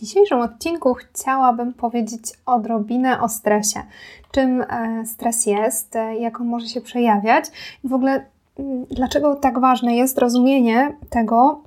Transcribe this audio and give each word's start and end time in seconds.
W 0.00 0.02
dzisiejszym 0.02 0.40
odcinku 0.40 0.94
chciałabym 0.94 1.74
powiedzieć 1.74 2.22
odrobinę 2.46 3.20
o 3.20 3.28
stresie. 3.28 3.82
Czym 4.30 4.62
e, 4.62 5.06
stres 5.06 5.46
jest, 5.46 5.96
e, 5.96 6.16
jak 6.16 6.40
on 6.40 6.46
może 6.46 6.66
się 6.66 6.80
przejawiać 6.80 7.44
i 7.84 7.88
w 7.88 7.94
ogóle 7.94 8.24
mm, 8.58 8.86
dlaczego 8.90 9.36
tak 9.36 9.60
ważne 9.60 9.96
jest 9.96 10.18
rozumienie 10.18 10.96
tego, 11.10 11.62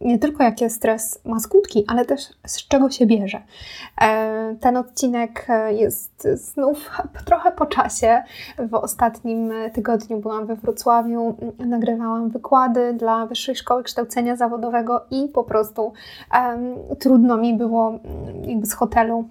nie 0.00 0.18
tylko 0.18 0.42
jakie 0.42 0.70
stres 0.70 1.20
ma 1.24 1.40
skutki, 1.40 1.84
ale 1.88 2.04
też 2.04 2.20
z 2.46 2.68
czego 2.68 2.90
się 2.90 3.06
bierze. 3.06 3.42
E, 4.00 4.56
ten 4.60 4.76
odcinek 4.76 5.46
e, 5.48 5.72
jest 5.72 6.28
znów 6.34 6.90
trochę 7.26 7.52
po 7.52 7.66
czasie. 7.66 8.22
W 8.58 8.74
ostatnim 8.74 9.52
tygodniu 9.72 10.20
byłam 10.20 10.46
we 10.46 10.56
Wrocławiu, 10.56 11.36
nagrywałam 11.58 12.30
wykłady 12.30 12.92
dla 12.92 13.26
Wyższej 13.26 13.56
Szkoły 13.56 13.82
Kształcenia 13.82 14.36
Zawodowego 14.36 15.06
i 15.10 15.28
po 15.28 15.44
prostu 15.44 15.92
trudno 16.98 17.36
mi 17.36 17.54
było 17.54 17.88
mm, 17.88 18.44
jakby 18.44 18.66
z 18.66 18.72
hotelu 18.72 19.28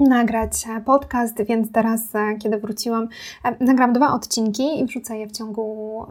nagrać 0.00 0.52
podcast, 0.84 1.42
więc 1.42 1.72
teraz, 1.72 2.00
kiedy 2.38 2.58
wróciłam, 2.58 3.08
nagram 3.60 3.92
dwa 3.92 4.12
odcinki 4.12 4.80
i 4.80 4.86
wrzucę 4.86 5.18
je 5.18 5.26
w 5.26 5.32
ciągu 5.32 6.06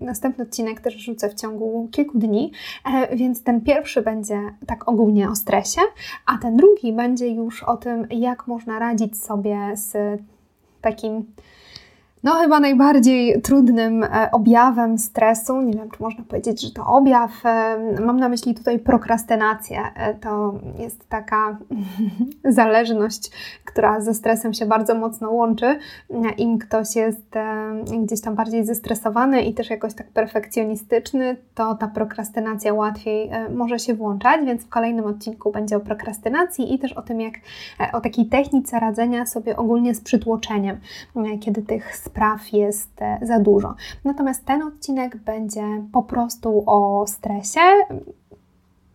Następny 0.00 0.44
odcinek 0.44 0.80
też 0.80 0.94
rzucę 0.94 1.28
w 1.28 1.34
ciągu 1.34 1.88
kilku 1.92 2.18
dni, 2.18 2.52
e, 2.94 3.16
więc 3.16 3.42
ten 3.42 3.60
pierwszy 3.60 4.02
będzie 4.02 4.40
tak 4.66 4.88
ogólnie 4.88 5.28
o 5.28 5.36
stresie, 5.36 5.80
a 6.26 6.38
ten 6.38 6.56
drugi 6.56 6.92
będzie 6.92 7.28
już 7.28 7.62
o 7.62 7.76
tym, 7.76 8.06
jak 8.10 8.46
można 8.46 8.78
radzić 8.78 9.22
sobie 9.22 9.58
z 9.74 10.20
takim 10.80 11.24
no, 12.22 12.32
chyba 12.32 12.60
najbardziej 12.60 13.42
trudnym 13.42 14.04
e, 14.04 14.28
objawem 14.32 14.98
stresu, 14.98 15.62
nie 15.62 15.72
wiem, 15.72 15.90
czy 15.90 16.02
można 16.02 16.24
powiedzieć, 16.24 16.60
że 16.60 16.70
to 16.70 16.86
objaw, 16.86 17.30
e, 17.44 17.78
mam 18.06 18.20
na 18.20 18.28
myśli 18.28 18.54
tutaj 18.54 18.78
prokrastynację. 18.78 19.80
E, 19.96 20.14
to 20.14 20.54
jest 20.78 21.08
taka 21.08 21.58
zależność, 22.44 23.30
która 23.64 24.00
ze 24.00 24.14
stresem 24.14 24.54
się 24.54 24.66
bardzo 24.66 24.94
mocno 24.94 25.30
łączy. 25.30 25.78
Im 26.38 26.58
ktoś 26.58 26.96
jest 26.96 27.34
gdzieś 28.02 28.20
tam 28.20 28.34
bardziej 28.34 28.64
zestresowany 28.64 29.42
i 29.42 29.54
też 29.54 29.70
jakoś 29.70 29.94
tak 29.94 30.06
perfekcjonistyczny, 30.08 31.36
to 31.54 31.74
ta 31.74 31.88
prokrastynacja 31.88 32.74
łatwiej 32.74 33.30
może 33.54 33.78
się 33.78 33.94
włączać, 33.94 34.46
więc 34.46 34.62
w 34.62 34.68
kolejnym 34.68 35.04
odcinku 35.04 35.52
będzie 35.52 35.76
o 35.76 35.80
prokrastynacji 35.80 36.74
i 36.74 36.78
też 36.78 36.92
o 36.92 37.02
tym, 37.02 37.20
jak 37.20 37.34
o 37.92 38.00
takiej 38.00 38.26
technice 38.26 38.80
radzenia 38.80 39.26
sobie 39.26 39.56
ogólnie 39.56 39.94
z 39.94 40.00
przytłoczeniem, 40.00 40.80
kiedy 41.40 41.62
tych 41.62 41.96
spraw 42.12 42.52
jest 42.52 43.02
e, 43.02 43.18
za 43.22 43.38
dużo. 43.38 43.74
Natomiast 44.04 44.44
ten 44.44 44.62
odcinek 44.62 45.16
będzie 45.16 45.64
po 45.92 46.02
prostu 46.02 46.62
o 46.66 47.06
stresie. 47.06 47.60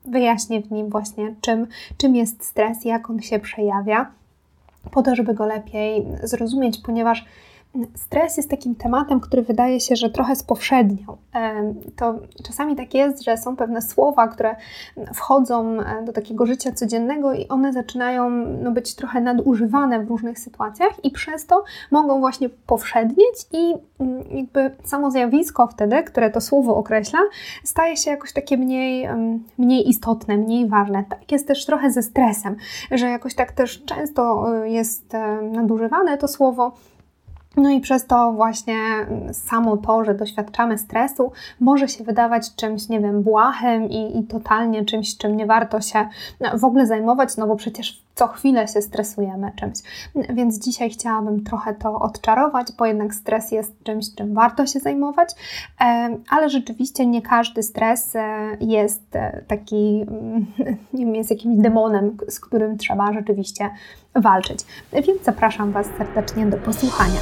Wyjaśnię 0.05 0.61
w 0.61 0.71
nim 0.71 0.89
właśnie, 0.89 1.35
czym, 1.41 1.67
czym 1.97 2.15
jest 2.15 2.43
stres, 2.43 2.85
jak 2.85 3.09
on 3.09 3.19
się 3.21 3.39
przejawia, 3.39 4.11
po 4.91 5.03
to, 5.03 5.15
żeby 5.15 5.33
go 5.33 5.45
lepiej 5.45 6.05
zrozumieć, 6.23 6.77
ponieważ 6.77 7.25
Stres 7.95 8.37
jest 8.37 8.49
takim 8.49 8.75
tematem, 8.75 9.19
który 9.19 9.41
wydaje 9.41 9.79
się, 9.79 9.95
że 9.95 10.09
trochę 10.09 10.35
spowszedniał. 10.35 11.17
To 11.95 12.15
czasami 12.43 12.75
tak 12.75 12.93
jest, 12.93 13.23
że 13.23 13.37
są 13.37 13.55
pewne 13.55 13.81
słowa, 13.81 14.27
które 14.27 14.55
wchodzą 15.13 15.81
e, 15.81 16.03
do 16.05 16.13
takiego 16.13 16.45
życia 16.45 16.71
codziennego 16.71 17.33
i 17.33 17.47
one 17.47 17.73
zaczynają 17.73 18.29
no, 18.63 18.71
być 18.71 18.95
trochę 18.95 19.21
nadużywane 19.21 20.05
w 20.05 20.09
różnych 20.09 20.39
sytuacjach 20.39 21.05
i 21.05 21.11
przez 21.11 21.45
to 21.45 21.63
mogą 21.91 22.19
właśnie 22.19 22.49
powszednieć 22.49 23.35
i 23.53 23.73
mm, 23.99 24.23
jakby 24.31 24.71
samo 24.83 25.11
zjawisko 25.11 25.67
wtedy, 25.67 26.03
które 26.03 26.29
to 26.29 26.41
słowo 26.41 26.75
określa, 26.75 27.19
staje 27.63 27.97
się 27.97 28.11
jakoś 28.11 28.33
takie 28.33 28.57
mniej, 28.57 29.09
mniej 29.57 29.89
istotne, 29.89 30.37
mniej 30.37 30.67
ważne. 30.67 31.03
Tak 31.09 31.31
jest 31.31 31.47
też 31.47 31.65
trochę 31.65 31.91
ze 31.91 32.03
stresem, 32.03 32.55
że 32.91 33.09
jakoś 33.09 33.35
tak 33.35 33.51
też 33.51 33.85
często 33.85 34.45
e, 34.55 34.69
jest 34.69 35.13
e, 35.13 35.41
nadużywane 35.41 36.17
to 36.17 36.27
słowo, 36.27 36.71
no 37.57 37.69
i 37.69 37.79
przez 37.79 38.05
to 38.05 38.31
właśnie 38.31 38.77
samo 39.31 39.77
to, 39.77 40.05
że 40.05 40.15
doświadczamy 40.15 40.77
stresu, 40.77 41.31
może 41.59 41.87
się 41.87 42.03
wydawać 42.03 42.55
czymś, 42.55 42.89
nie 42.89 42.99
wiem, 42.99 43.23
błahym 43.23 43.89
i, 43.89 44.19
i 44.19 44.23
totalnie 44.23 44.85
czymś, 44.85 45.17
czym 45.17 45.37
nie 45.37 45.45
warto 45.45 45.81
się 45.81 46.07
w 46.53 46.63
ogóle 46.63 46.87
zajmować, 46.87 47.37
no 47.37 47.47
bo 47.47 47.55
przecież 47.55 48.06
co 48.17 48.27
chwilę 48.27 48.67
się 48.67 48.81
stresujemy 48.81 49.51
czymś. 49.55 49.77
Więc 50.29 50.59
dzisiaj 50.59 50.89
chciałabym 50.89 51.43
trochę 51.43 51.73
to 51.73 51.99
odczarować, 51.99 52.67
bo 52.77 52.85
jednak 52.85 53.15
stres 53.15 53.51
jest 53.51 53.83
czymś, 53.83 54.15
czym 54.15 54.33
warto 54.33 54.67
się 54.67 54.79
zajmować, 54.79 55.29
ale 56.29 56.49
rzeczywiście 56.49 57.05
nie 57.05 57.21
każdy 57.21 57.63
stres 57.63 58.15
e, 58.15 58.57
jest 58.61 59.15
e, 59.15 59.41
taki, 59.47 60.05
mm, 60.07 60.45
nie 60.93 61.05
wiem, 61.05 61.15
jest 61.15 61.29
jakimś 61.29 61.57
demonem, 61.57 62.17
z 62.27 62.39
którym 62.39 62.77
trzeba 62.77 63.13
rzeczywiście 63.13 63.69
walczyć. 64.15 64.59
Więc 64.93 65.23
zapraszam 65.23 65.71
Was 65.71 65.87
serdecznie 65.97 66.45
do 66.45 66.57
posłuchania. 66.57 67.19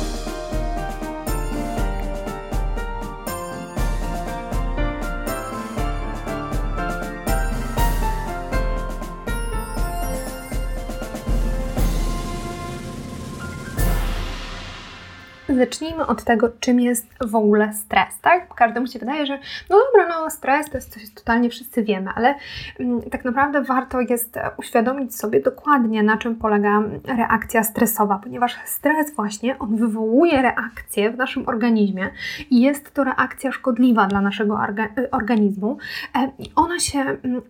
Zacznijmy 15.55 16.07
od 16.07 16.23
tego, 16.23 16.49
czym 16.59 16.79
jest 16.79 17.07
w 17.21 17.35
ogóle 17.35 17.73
stres, 17.73 18.19
tak? 18.21 18.53
Każdemu 18.53 18.87
się 18.87 18.99
wydaje, 18.99 19.25
że 19.25 19.39
no 19.69 19.77
dobra, 19.85 20.07
no 20.07 20.29
stres 20.29 20.69
to 20.69 20.77
jest 20.77 20.93
coś 20.93 21.13
totalnie 21.13 21.49
wszyscy 21.49 21.83
wiemy, 21.83 22.09
ale 22.15 22.35
mm, 22.79 23.01
tak 23.01 23.25
naprawdę 23.25 23.61
warto 23.63 24.01
jest 24.01 24.39
uświadomić 24.57 25.15
sobie 25.15 25.41
dokładnie, 25.41 26.03
na 26.03 26.17
czym 26.17 26.35
polega 26.35 26.83
reakcja 27.17 27.63
stresowa, 27.63 28.19
ponieważ 28.23 28.57
stres 28.65 29.15
właśnie, 29.15 29.59
on 29.59 29.75
wywołuje 29.75 30.41
reakcję 30.41 31.11
w 31.11 31.17
naszym 31.17 31.49
organizmie 31.49 32.09
i 32.49 32.61
jest 32.61 32.93
to 32.93 33.03
reakcja 33.03 33.51
szkodliwa 33.51 34.07
dla 34.07 34.21
naszego 34.21 34.55
orga 34.55 34.87
organizmu 35.11 35.77
e, 36.15 36.31
i 36.39 36.51
ona 36.55 36.79
się 36.79 36.99
mm, 36.99 37.41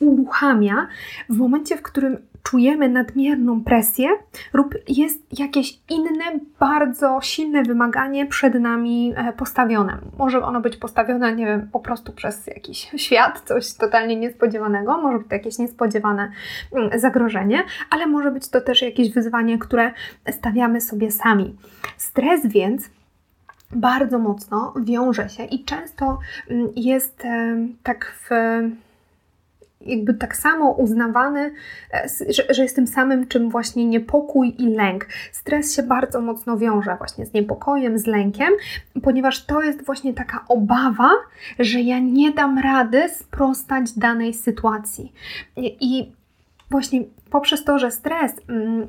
uruchamia 0.00 0.86
w 1.28 1.36
momencie, 1.36 1.76
w 1.76 1.82
którym 1.82 2.18
czujemy 2.44 2.88
nadmierną 2.88 3.64
presję 3.64 4.08
lub 4.52 4.74
jest 4.88 5.38
jakieś 5.40 5.78
inne, 5.90 6.24
bardzo 6.60 7.18
silne 7.22 7.62
wymaganie 7.62 8.26
przed 8.26 8.54
nami 8.54 9.14
e, 9.16 9.32
postawione. 9.32 9.98
Może 10.18 10.44
ono 10.44 10.60
być 10.60 10.76
postawione, 10.76 11.34
nie 11.34 11.46
wiem, 11.46 11.68
po 11.72 11.80
prostu 11.80 12.12
przez 12.12 12.46
jakiś 12.46 12.90
świat, 12.96 13.42
coś 13.44 13.74
totalnie 13.74 14.16
niespodziewanego, 14.16 14.98
może 14.98 15.18
być 15.18 15.28
to 15.28 15.34
jakieś 15.34 15.58
niespodziewane 15.58 16.30
mm, 16.72 17.00
zagrożenie, 17.00 17.62
ale 17.90 18.06
może 18.06 18.30
być 18.30 18.48
to 18.48 18.60
też 18.60 18.82
jakieś 18.82 19.12
wyzwanie, 19.12 19.58
które 19.58 19.90
stawiamy 20.30 20.80
sobie 20.80 21.10
sami. 21.10 21.56
Stres 21.96 22.46
więc 22.46 22.90
bardzo 23.70 24.18
mocno 24.18 24.74
wiąże 24.84 25.28
się 25.28 25.44
i 25.44 25.64
często 25.64 26.18
mm, 26.50 26.68
jest 26.76 27.22
tak 27.82 28.14
w 28.20 28.30
jakby 29.86 30.14
tak 30.14 30.36
samo 30.36 30.70
uznawany, 30.70 31.52
e, 31.92 32.08
że, 32.28 32.42
że 32.50 32.62
jest 32.62 32.76
tym 32.76 32.86
samym, 32.86 33.26
czym 33.26 33.50
właśnie 33.50 33.84
niepokój 33.84 34.54
i 34.58 34.66
lęk. 34.66 35.06
Stres 35.32 35.76
się 35.76 35.82
bardzo 35.82 36.20
mocno 36.20 36.56
wiąże 36.56 36.96
właśnie 36.98 37.26
z 37.26 37.32
niepokojem, 37.32 37.98
z 37.98 38.06
lękiem, 38.06 38.52
ponieważ 39.02 39.46
to 39.46 39.62
jest 39.62 39.86
właśnie 39.86 40.14
taka 40.14 40.44
obawa, 40.48 41.10
że 41.58 41.80
ja 41.80 41.98
nie 41.98 42.32
dam 42.32 42.58
rady 42.58 43.08
sprostać 43.08 43.92
danej 43.92 44.34
sytuacji. 44.34 45.12
I 45.56 46.12
właśnie 46.70 47.00
poprzez 47.30 47.64
to, 47.64 47.78
że 47.78 47.90
stres 47.90 48.32
mm, 48.48 48.86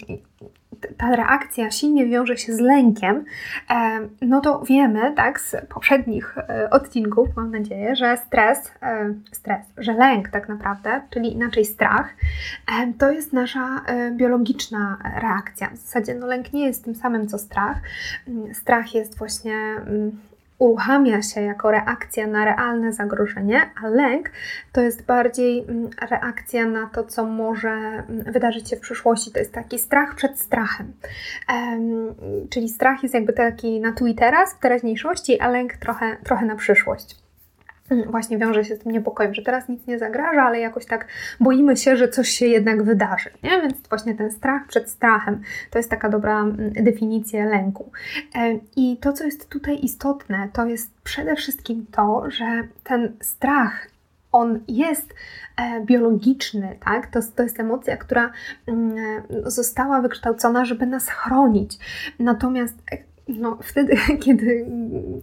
ta 0.97 1.15
reakcja 1.15 1.71
silnie 1.71 2.05
wiąże 2.05 2.37
się 2.37 2.53
z 2.53 2.59
lękiem, 2.59 3.25
e, 3.69 3.99
no 4.21 4.41
to 4.41 4.59
wiemy, 4.59 5.13
tak, 5.15 5.41
z 5.41 5.55
poprzednich 5.69 6.37
e, 6.37 6.69
odcinków, 6.69 7.27
mam 7.35 7.51
nadzieję, 7.51 7.95
że 7.95 8.17
stres, 8.17 8.71
e, 8.81 9.13
stres, 9.31 9.65
że 9.77 9.93
lęk 9.93 10.29
tak 10.29 10.49
naprawdę, 10.49 11.01
czyli 11.09 11.33
inaczej 11.33 11.65
strach, 11.65 12.15
to 12.97 13.11
jest 13.11 13.33
nasza 13.33 13.81
biologiczna 14.11 14.97
reakcja. 15.21 15.69
W 15.69 15.77
zasadzie 15.77 16.15
no, 16.15 16.27
lęk 16.27 16.53
nie 16.53 16.65
jest 16.65 16.83
tym 16.83 16.95
samym 16.95 17.27
co 17.27 17.37
strach. 17.37 17.77
Mm, 18.27 18.53
strach 18.53 18.95
jest 18.95 19.17
właśnie 19.17 19.55
mm, 19.55 20.19
uruchamia 20.59 21.21
się 21.21 21.41
jako 21.41 21.71
reakcja 21.71 22.27
na 22.27 22.45
realne 22.45 22.93
zagrożenie, 22.93 23.61
a 23.83 23.87
lęk 23.87 24.31
to 24.71 24.81
jest 24.81 25.05
bardziej 25.05 25.65
mm, 25.69 25.89
reakcja 26.09 26.65
na 26.65 26.87
to, 26.87 27.03
co 27.03 27.25
może 27.25 27.69
mm, 27.69 28.05
wydarzyć 28.07 28.69
się 28.69 28.75
w 28.75 28.79
przyszłości. 28.79 29.31
To 29.31 29.39
jest 29.39 29.53
taki 29.53 29.79
strach 29.79 30.15
przed 30.15 30.39
strachem. 30.39 30.93
Um, 31.49 32.15
czyli 32.49 32.69
strach 32.69 33.03
jest 33.03 33.15
jakby 33.15 33.33
taki 33.33 33.79
na 33.79 33.91
tu 33.91 34.07
i 34.07 34.15
teraz, 34.15 34.53
w 34.53 34.59
teraźniejszości, 34.59 35.39
a 35.39 35.49
lęk 35.49 35.73
trochę, 35.73 36.17
trochę 36.23 36.45
na 36.45 36.55
przyszłość. 36.55 37.24
Właśnie 38.11 38.37
wiąże 38.37 38.65
się 38.65 38.75
z 38.75 38.79
tym 38.79 38.91
niepokojem, 38.91 39.33
że 39.33 39.41
teraz 39.41 39.69
nic 39.69 39.87
nie 39.87 39.99
zagraża, 39.99 40.43
ale 40.43 40.59
jakoś 40.59 40.85
tak 40.85 41.07
boimy 41.39 41.77
się, 41.77 41.97
że 41.97 42.07
coś 42.07 42.29
się 42.29 42.45
jednak 42.45 42.83
wydarzy. 42.83 43.29
Nie? 43.43 43.61
Więc 43.61 43.87
właśnie 43.89 44.15
ten 44.15 44.31
strach 44.31 44.67
przed 44.67 44.89
strachem 44.89 45.41
to 45.71 45.79
jest 45.79 45.89
taka 45.89 46.09
dobra 46.09 46.41
mm, 46.41 46.73
definicja 46.73 47.45
lęku. 47.45 47.91
E, 48.35 48.59
I 48.75 48.97
to, 48.97 49.13
co 49.13 49.23
jest 49.23 49.49
tutaj 49.49 49.79
istotne, 49.81 50.49
to 50.53 50.65
jest 50.65 50.91
przede 51.03 51.35
wszystkim 51.35 51.85
to, 51.91 52.23
że 52.27 52.67
ten 52.83 53.13
strach 53.21 53.87
on 54.31 54.59
jest 54.67 55.13
e, 55.57 55.81
biologiczny, 55.81 56.77
tak? 56.85 57.07
To, 57.07 57.19
to 57.35 57.43
jest 57.43 57.59
emocja, 57.59 57.97
która 57.97 58.31
mm, 58.67 58.95
została 59.45 60.01
wykształcona, 60.01 60.65
żeby 60.65 60.85
nas 60.85 61.09
chronić. 61.09 61.77
Natomiast 62.19 62.75
no, 63.27 63.57
wtedy, 63.61 63.95
kiedy 64.23 64.65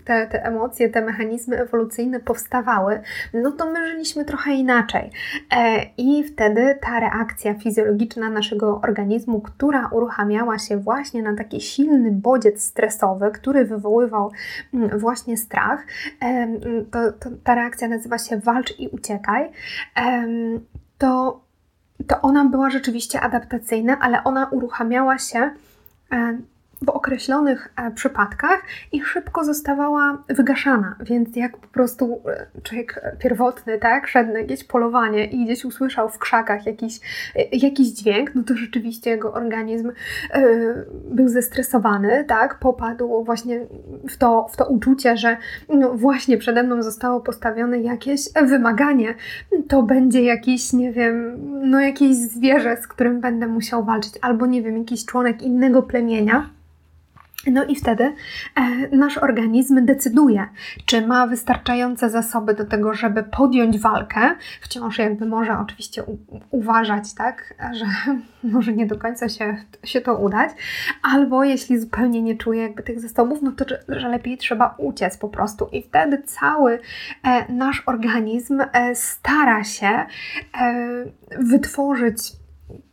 te, 0.04 0.26
te 0.26 0.44
emocje, 0.44 0.88
te 0.88 1.02
mechanizmy 1.02 1.58
ewolucyjne 1.58 2.20
powstawały, 2.20 3.00
no 3.34 3.52
to 3.52 3.70
my 3.70 3.86
żyliśmy 3.90 4.24
trochę 4.24 4.52
inaczej. 4.52 5.10
E, 5.56 5.86
I 5.96 6.24
wtedy 6.24 6.78
ta 6.80 7.00
reakcja 7.00 7.54
fizjologiczna 7.54 8.30
naszego 8.30 8.80
organizmu, 8.80 9.40
która 9.40 9.88
uruchamiała 9.88 10.58
się 10.58 10.76
właśnie 10.76 11.22
na 11.22 11.36
taki 11.36 11.60
silny 11.60 12.10
bodziec 12.10 12.64
stresowy, 12.64 13.30
który 13.30 13.64
wywoływał 13.64 14.30
mm, 14.74 14.98
właśnie 14.98 15.36
strach, 15.36 15.86
e, 16.22 16.48
to, 16.90 17.12
to 17.12 17.30
ta 17.44 17.54
reakcja 17.54 17.88
nazywa 17.88 18.18
się 18.18 18.36
walcz 18.36 18.80
i 18.80 18.88
uciekaj, 18.88 19.50
e, 19.96 20.26
to, 20.98 21.40
to 22.06 22.20
ona 22.20 22.44
była 22.44 22.70
rzeczywiście 22.70 23.20
adaptacyjna, 23.20 23.98
ale 24.00 24.24
ona 24.24 24.48
uruchamiała 24.48 25.18
się 25.18 25.50
w 26.82 26.88
określonych 26.88 27.72
e, 27.76 27.90
przypadkach 27.90 28.62
i 28.92 29.02
szybko 29.02 29.44
zostawała 29.44 30.24
wygaszana, 30.28 30.96
więc 31.00 31.36
jak 31.36 31.56
po 31.56 31.68
prostu 31.68 32.22
e, 32.26 32.46
człowiek 32.62 33.00
pierwotny, 33.18 33.78
tak, 33.78 34.08
szedł 34.08 34.32
na 34.32 34.38
jakieś 34.38 34.64
polowanie 34.64 35.24
i 35.24 35.44
gdzieś 35.44 35.64
usłyszał 35.64 36.08
w 36.08 36.18
krzakach 36.18 36.66
jakiś, 36.66 37.00
e, 37.36 37.56
jakiś 37.56 37.88
dźwięk, 37.88 38.34
no 38.34 38.42
to 38.42 38.54
rzeczywiście 38.54 39.10
jego 39.10 39.32
organizm 39.32 39.92
był 41.04 41.28
zestresowany, 41.28 42.24
tak, 42.24 42.58
popadł 42.58 43.24
właśnie 43.24 43.60
w 44.08 44.16
to, 44.16 44.46
w 44.52 44.56
to 44.56 44.66
uczucie, 44.66 45.16
że 45.16 45.36
no 45.68 45.94
właśnie 45.94 46.38
przede 46.38 46.62
mną 46.62 46.82
zostało 46.82 47.20
postawione 47.20 47.80
jakieś 47.80 48.20
wymaganie, 48.46 49.14
to 49.68 49.82
będzie 49.82 50.22
jakiś, 50.22 50.72
nie 50.72 50.92
wiem, 50.92 51.38
no 51.70 51.80
jakieś 51.80 52.16
zwierzę, 52.16 52.76
z 52.76 52.86
którym 52.86 53.20
będę 53.20 53.46
musiał 53.46 53.84
walczyć, 53.84 54.12
albo 54.22 54.46
nie 54.46 54.62
wiem, 54.62 54.78
jakiś 54.78 55.04
członek 55.04 55.42
innego 55.42 55.82
plemienia, 55.82 56.50
no 57.46 57.64
i 57.64 57.76
wtedy 57.76 58.04
e, 58.04 58.96
nasz 58.96 59.18
organizm 59.18 59.84
decyduje, 59.84 60.48
czy 60.86 61.06
ma 61.06 61.26
wystarczające 61.26 62.10
zasoby 62.10 62.54
do 62.54 62.64
tego, 62.64 62.94
żeby 62.94 63.22
podjąć 63.22 63.78
walkę. 63.78 64.20
Wciąż 64.60 64.98
jakby 64.98 65.26
może 65.26 65.58
oczywiście 65.58 66.02
uważać, 66.50 67.14
tak, 67.14 67.54
że 67.72 67.84
może 68.52 68.72
nie 68.72 68.86
do 68.86 68.98
końca 68.98 69.28
się, 69.28 69.56
się 69.84 70.00
to 70.00 70.16
udać, 70.16 70.50
albo 71.02 71.44
jeśli 71.44 71.80
zupełnie 71.80 72.22
nie 72.22 72.36
czuje 72.36 72.62
jakby 72.62 72.82
tych 72.82 73.00
zasobów, 73.00 73.42
no 73.42 73.52
to 73.52 73.64
że 73.88 74.08
lepiej 74.08 74.38
trzeba 74.38 74.74
uciec 74.78 75.16
po 75.16 75.28
prostu. 75.28 75.68
I 75.72 75.82
wtedy 75.82 76.22
cały 76.22 76.78
e, 77.24 77.52
nasz 77.52 77.82
organizm 77.86 78.60
e, 78.72 78.94
stara 78.94 79.64
się 79.64 80.06
wytworzyć 81.38 82.32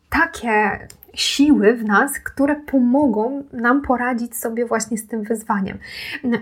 takie 0.09 0.87
siły 1.19 1.73
w 1.73 1.85
nas, 1.85 2.19
które 2.19 2.55
pomogą 2.55 3.43
nam 3.53 3.81
poradzić 3.81 4.37
sobie 4.37 4.65
właśnie 4.65 4.97
z 4.97 5.07
tym 5.07 5.23
wyzwaniem. 5.23 5.77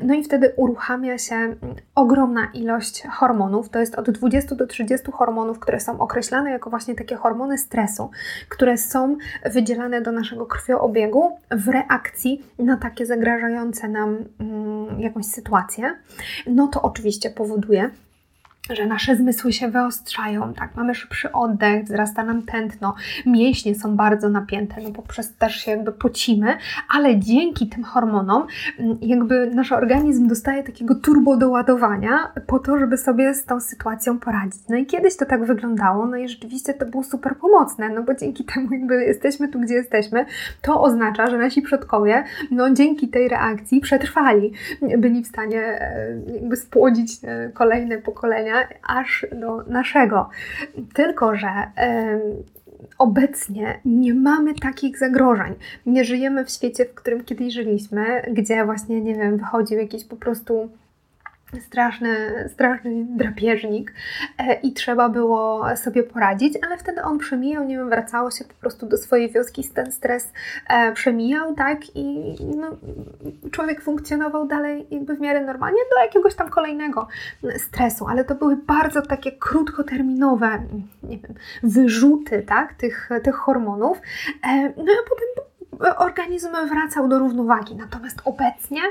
No 0.02 0.14
i 0.14 0.24
wtedy 0.24 0.54
uruchamia 0.56 1.18
się 1.18 1.56
ogromna 1.96 2.48
ilość 2.54 3.04
hormonów, 3.04 3.70
to 3.70 3.80
jest 3.80 3.96
od 3.96 4.10
20 4.10 4.56
do 4.56 4.68
30 4.68 5.12
hormonów, 5.12 5.60
które 5.60 5.80
są 5.80 6.00
określane 6.00 6.52
jako 6.52 6.70
właśnie 6.70 6.96
takie 6.96 7.16
hormony 7.16 7.58
stresu, 7.58 8.10
które 8.50 8.78
są 8.78 9.18
wydzielane 9.46 10.02
do 10.02 10.12
naszego 10.12 10.46
krwioobiegu 10.46 11.38
w 11.52 11.68
reakcji 11.68 12.44
na 12.60 12.78
takie 12.78 13.06
zagrażające 13.06 13.88
nam 13.88 14.18
mm, 14.40 15.02
jakąś 15.02 15.26
sytuację. 15.26 15.96
No 16.48 16.68
to 16.68 16.82
oczywiście 16.82 17.30
powoduje, 17.30 17.90
że 18.76 18.86
nasze 18.86 19.16
zmysły 19.16 19.54
się 19.54 19.68
wyostrzają, 19.68 20.54
tak, 20.54 20.76
mamy 20.76 20.96
szybszy 20.96 21.32
oddech, 21.32 21.84
wzrasta 21.84 22.24
nam 22.24 22.42
tętno, 22.42 22.96
mięśnie 23.26 23.76
są 23.76 23.96
bardzo 23.96 24.30
napięte, 24.30 24.76
no 24.84 24.90
bo 24.90 25.02
przez 25.02 25.36
też 25.36 25.56
się 25.56 25.72
jakby 25.72 25.92
pocimy, 25.92 26.58
ale 26.96 27.20
dzięki 27.20 27.68
tym 27.68 27.84
hormonom 27.84 28.48
mm, 28.80 28.98
jakby 29.02 29.52
nasz 29.56 29.72
organizm 29.72 30.28
dostaje 30.28 30.64
takiego 30.64 30.96
turbo 30.96 31.38
doładowania 31.38 32.32
po 32.48 32.60
to, 32.60 32.78
żeby 32.78 32.98
sobie 32.98 33.34
z 33.34 33.46
tą 33.46 33.60
sytuacją 33.60 34.20
poradzić. 34.20 34.62
No 34.70 34.78
i 34.78 34.86
kiedyś 34.86 35.18
to 35.18 35.26
tak 35.26 35.46
wyglądało, 35.46 36.06
no 36.06 36.18
i 36.18 36.30
rzeczywiście 36.30 36.74
to 36.74 36.86
było 36.86 37.04
super 37.04 37.36
pomocne, 37.36 37.90
no 37.90 38.04
bo 38.04 38.14
dzięki 38.14 38.44
temu 38.46 38.74
jakby 38.74 39.04
jesteśmy 39.04 39.48
tu, 39.48 39.60
gdzie 39.60 39.74
jesteśmy, 39.74 40.26
to 40.62 40.82
oznacza, 40.82 41.28
że 41.28 41.38
nasi 41.38 41.62
przodkowie, 41.62 42.24
no 42.52 42.74
dzięki 42.74 43.08
tej 43.08 43.28
reakcji 43.28 43.82
przetrwali, 43.82 44.52
byli 44.98 45.24
w 45.24 45.28
stanie 45.28 45.62
e, 45.62 46.18
jakby 46.34 46.56
spłodzić 46.56 47.12
e, 47.24 47.50
kolejne 47.54 47.98
pokolenia, 47.98 48.57
aż 48.88 49.26
do 49.32 49.64
naszego. 49.64 50.30
Tylko, 50.94 51.36
że 51.36 51.50
obecnie 52.98 53.80
nie 53.86 54.14
mamy 54.14 54.54
takich 54.54 54.98
zagrożeń. 54.98 55.54
Nie 55.86 56.06
żyjemy 56.06 56.46
w 56.46 56.50
świecie, 56.50 56.86
w 56.86 56.94
którym 56.94 57.24
kiedyś 57.24 57.54
żyliśmy, 57.54 58.22
gdzie 58.34 58.66
właśnie, 58.66 59.02
nie 59.02 59.16
wiem, 59.16 59.38
wychodził 59.38 59.78
jakiś 59.78 60.06
po 60.06 60.16
prostu 60.16 60.70
straszny, 61.62 62.46
straszny 62.54 63.06
drapieżnik 63.10 63.94
e, 64.38 64.54
i 64.54 64.74
trzeba 64.74 65.10
było 65.10 65.66
sobie 65.76 66.04
poradzić, 66.04 66.54
ale 66.66 66.78
wtedy 66.78 67.02
on 67.02 67.18
przemijał, 67.18 67.64
nie 67.64 67.78
wiem, 67.78 67.90
wracało 67.90 68.32
się 68.32 68.46
po 68.46 68.54
prostu 68.54 68.86
do 68.86 68.98
swojej 68.98 69.32
wioski, 69.32 69.70
ten 69.74 69.92
stres 69.92 70.34
e, 70.70 70.92
przemijał, 70.92 71.56
tak, 71.56 71.96
i 71.96 72.36
no, 72.58 72.78
człowiek 73.52 73.82
funkcjonował 73.82 74.48
dalej 74.48 74.88
jakby 74.92 75.16
w 75.16 75.20
miarę 75.20 75.46
normalnie 75.46 75.80
do 75.96 76.04
jakiegoś 76.04 76.36
tam 76.36 76.50
kolejnego 76.50 77.08
stresu, 77.58 78.08
ale 78.08 78.26
to 78.26 78.36
były 78.36 78.56
bardzo 78.56 79.02
takie 79.02 79.32
krótkoterminowe, 79.32 80.62
nie 81.04 81.18
wiem, 81.18 81.34
wyrzuty, 81.64 82.42
tak, 82.42 82.74
tych, 82.74 83.10
tych 83.24 83.36
hormonów, 83.36 84.02
e, 84.44 84.74
no 84.78 84.94
a 84.94 85.10
potem 85.10 85.48
organizm 85.98 86.50
wracał 86.70 87.08
do 87.08 87.20
równowagi, 87.20 87.76
natomiast 87.76 88.22
obecnie 88.26 88.82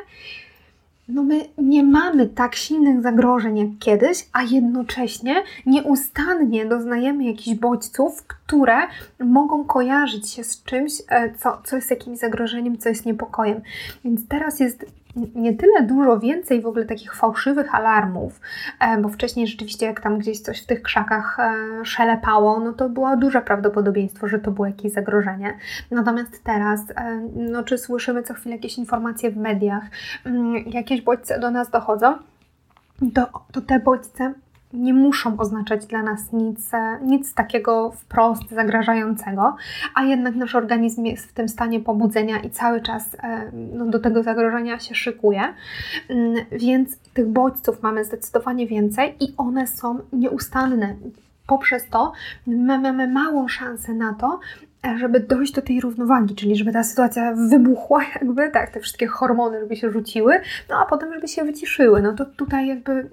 no 1.09 1.23
my 1.23 1.45
nie 1.59 1.83
mamy 1.83 2.27
tak 2.27 2.55
silnych 2.55 3.03
zagrożeń 3.03 3.59
jak 3.59 3.69
kiedyś, 3.79 4.29
a 4.33 4.43
jednocześnie 4.43 5.43
nieustannie 5.67 6.67
doznajemy 6.67 7.25
jakichś 7.25 7.59
bodźców, 7.59 8.23
które 8.27 8.77
mogą 9.21 9.65
kojarzyć 9.65 10.31
się 10.31 10.45
z 10.45 10.65
czymś, 10.65 10.93
e, 11.09 11.35
co, 11.35 11.63
co 11.65 11.77
jest 11.77 11.91
jakimś 11.91 12.19
zagrożeniem, 12.19 12.79
co 12.79 12.89
jest 12.89 13.07
niepokojem. 13.07 13.61
Więc 14.05 14.29
teraz 14.29 14.61
jest 14.61 14.87
nie 15.35 15.55
tyle 15.55 15.83
dużo 15.83 16.19
więcej 16.19 16.61
w 16.61 16.67
ogóle 16.67 16.85
takich 16.85 17.15
fałszywych 17.15 17.75
alarmów, 17.75 18.41
e, 18.81 18.99
bo 18.99 19.09
wcześniej 19.09 19.47
rzeczywiście 19.47 19.87
jak 19.87 20.01
tam 20.01 20.19
gdzieś 20.19 20.41
coś 20.41 20.63
w 20.63 20.67
tych 20.67 20.83
krzakach 20.83 21.39
e, 21.41 21.85
szelepało, 21.85 22.61
no 22.61 22.73
to 22.73 22.89
było 22.89 23.17
duże 23.17 23.43
prawdopodobieństwo, 23.43 24.29
że 24.29 24.39
to 24.39 24.51
było 24.51 24.67
jakieś 24.67 24.93
zagrożenie. 24.93 25.55
Natomiast 25.91 26.45
teraz, 26.45 26.81
no 27.37 27.63
czy 27.63 27.79
słyszymy 27.79 28.23
co 28.23 28.35
chwilę 28.35 28.57
jakieś 28.57 28.79
informacje 28.79 29.31
w 29.31 29.37
mediach, 29.37 29.85
mm, 30.25 30.55
jakieś 30.67 31.01
bodźce 31.01 31.41
do 31.41 31.51
nas 31.51 31.71
dochodzą, 31.71 32.19
to, 33.15 33.27
to 33.53 33.61
te 33.61 33.81
bodźce 33.81 34.35
nie 34.73 34.95
muszą 34.95 35.39
oznaczać 35.39 35.87
dla 35.87 36.03
nas 36.03 36.33
nic, 36.33 36.75
e, 36.75 36.99
nic 37.03 37.35
takiego 37.35 37.91
wprost 37.91 38.51
zagrażającego, 38.51 39.57
a 39.95 40.05
jednak 40.05 40.35
nasz 40.35 40.55
organizm 40.55 41.05
jest 41.05 41.27
w 41.27 41.33
tym 41.33 41.49
stanie 41.49 41.81
pobudzenia 41.81 42.39
i 42.39 42.51
cały 42.51 42.81
czas 42.81 43.15
e, 43.15 43.51
no, 43.53 43.87
do 43.87 43.99
tego 43.99 44.23
zagrożenia 44.23 44.79
się 44.79 44.95
szykuje. 44.95 45.43
Mm, 46.09 46.35
więc 46.53 46.99
tych 46.99 47.29
bodźców 47.29 47.83
mamy 47.83 48.05
zdecydowanie 48.05 48.67
więcej 48.67 49.15
i 49.21 49.35
one 49.37 49.67
są 49.67 49.99
nieustanne. 50.13 50.97
Poprzez 51.47 51.89
to 51.89 52.13
mamy 52.47 53.09
małą 53.09 53.49
szansę 53.49 53.95
na 53.95 54.15
to, 54.15 54.41
żeby 54.99 55.21
dojść 55.21 55.53
do 55.53 55.63
tej 55.63 55.81
równowagi, 55.81 56.35
czyli 56.35 56.57
żeby 56.57 56.73
ta 56.73 56.85
sytuacja 56.85 57.35
wybuchła, 57.51 58.05
jakby, 58.15 58.51
tak, 58.51 58.71
te 58.71 58.81
wszystkie 58.81 59.07
hormony, 59.07 59.61
żeby 59.61 59.77
się 59.77 59.91
rzuciły, 59.91 60.41
no 60.71 60.77
a 60.77 60.87
potem, 60.87 61.15
żeby 61.15 61.29
się 61.29 61.45
wyciszyły. 61.45 62.03
No 62.03 62.13
to 62.13 62.25
tutaj 62.25 62.69
jakby 62.69 63.11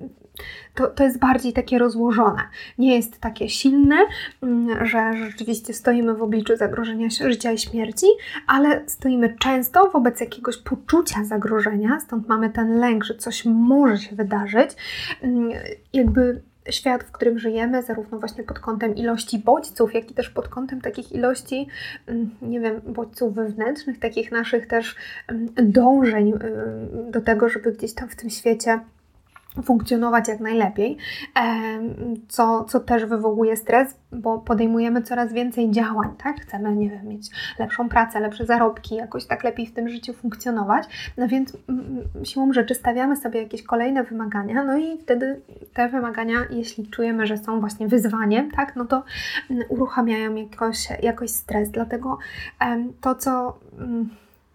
to, 0.75 0.87
to 0.87 1.03
jest 1.03 1.19
bardziej 1.19 1.53
takie 1.53 1.77
rozłożone. 1.77 2.41
Nie 2.77 2.95
jest 2.95 3.19
takie 3.19 3.49
silne, 3.49 3.95
mm, 4.43 4.85
że 4.85 5.13
rzeczywiście 5.29 5.73
stoimy 5.73 6.13
w 6.13 6.21
obliczu 6.21 6.57
zagrożenia 6.57 7.07
życia 7.09 7.51
i 7.51 7.57
śmierci, 7.57 8.05
ale 8.47 8.83
stoimy 8.87 9.35
często 9.39 9.89
wobec 9.89 10.21
jakiegoś 10.21 10.57
poczucia 10.57 11.23
zagrożenia, 11.23 11.99
stąd 11.99 12.27
mamy 12.27 12.49
ten 12.49 12.79
lęk, 12.79 13.03
że 13.03 13.15
coś 13.15 13.45
może 13.45 13.97
się 13.97 14.15
wydarzyć. 14.15 14.69
Mm, 15.21 15.49
jakby 15.93 16.41
świat, 16.69 17.03
w 17.03 17.11
którym 17.11 17.39
żyjemy, 17.39 17.83
zarówno 17.83 18.19
właśnie 18.19 18.43
pod 18.43 18.59
kątem 18.59 18.95
ilości 18.95 19.39
bodźców, 19.39 19.93
jak 19.93 20.11
i 20.11 20.13
też 20.13 20.29
pod 20.29 20.47
kątem 20.47 20.81
takich 20.81 21.11
ilości, 21.11 21.67
mm, 22.07 22.29
nie 22.41 22.59
wiem, 22.59 22.81
bodźców 22.87 23.35
wewnętrznych, 23.35 23.99
takich 23.99 24.31
naszych 24.31 24.67
też 24.67 24.95
dążeń 25.55 26.33
do 27.11 27.21
tego, 27.21 27.49
żeby 27.49 27.71
gdzieś 27.71 27.93
tam 27.93 28.09
w 28.09 28.15
tym 28.15 28.29
świecie 28.29 28.79
funkcjonować 29.63 30.27
jak 30.27 30.39
najlepiej, 30.39 30.97
co, 32.27 32.63
co 32.63 32.79
też 32.79 33.05
wywołuje 33.05 33.57
stres, 33.57 33.95
bo 34.11 34.39
podejmujemy 34.39 35.01
coraz 35.01 35.33
więcej 35.33 35.71
działań, 35.71 36.09
tak? 36.23 36.41
Chcemy, 36.41 36.75
nie 36.75 36.89
wiem, 36.89 37.07
mieć 37.07 37.29
lepszą 37.59 37.89
pracę, 37.89 38.19
lepsze 38.19 38.45
zarobki, 38.45 38.95
jakoś 38.95 39.25
tak 39.25 39.43
lepiej 39.43 39.67
w 39.67 39.73
tym 39.73 39.89
życiu 39.89 40.13
funkcjonować, 40.13 41.13
no 41.17 41.27
więc 41.27 41.57
siłą 42.23 42.53
rzeczy 42.53 42.75
stawiamy 42.75 43.15
sobie 43.15 43.41
jakieś 43.43 43.63
kolejne 43.63 44.03
wymagania, 44.03 44.63
no 44.63 44.77
i 44.77 44.97
wtedy 44.97 45.41
te 45.73 45.89
wymagania, 45.89 46.37
jeśli 46.49 46.87
czujemy, 46.87 47.27
że 47.27 47.37
są 47.37 47.59
właśnie 47.59 47.87
wyzwaniem, 47.87 48.51
tak, 48.51 48.75
no 48.75 48.85
to 48.85 49.03
uruchamiają 49.69 50.35
jakoś, 50.35 50.87
jakoś 51.01 51.29
stres, 51.29 51.71
dlatego 51.71 52.17
to, 53.01 53.15
co 53.15 53.59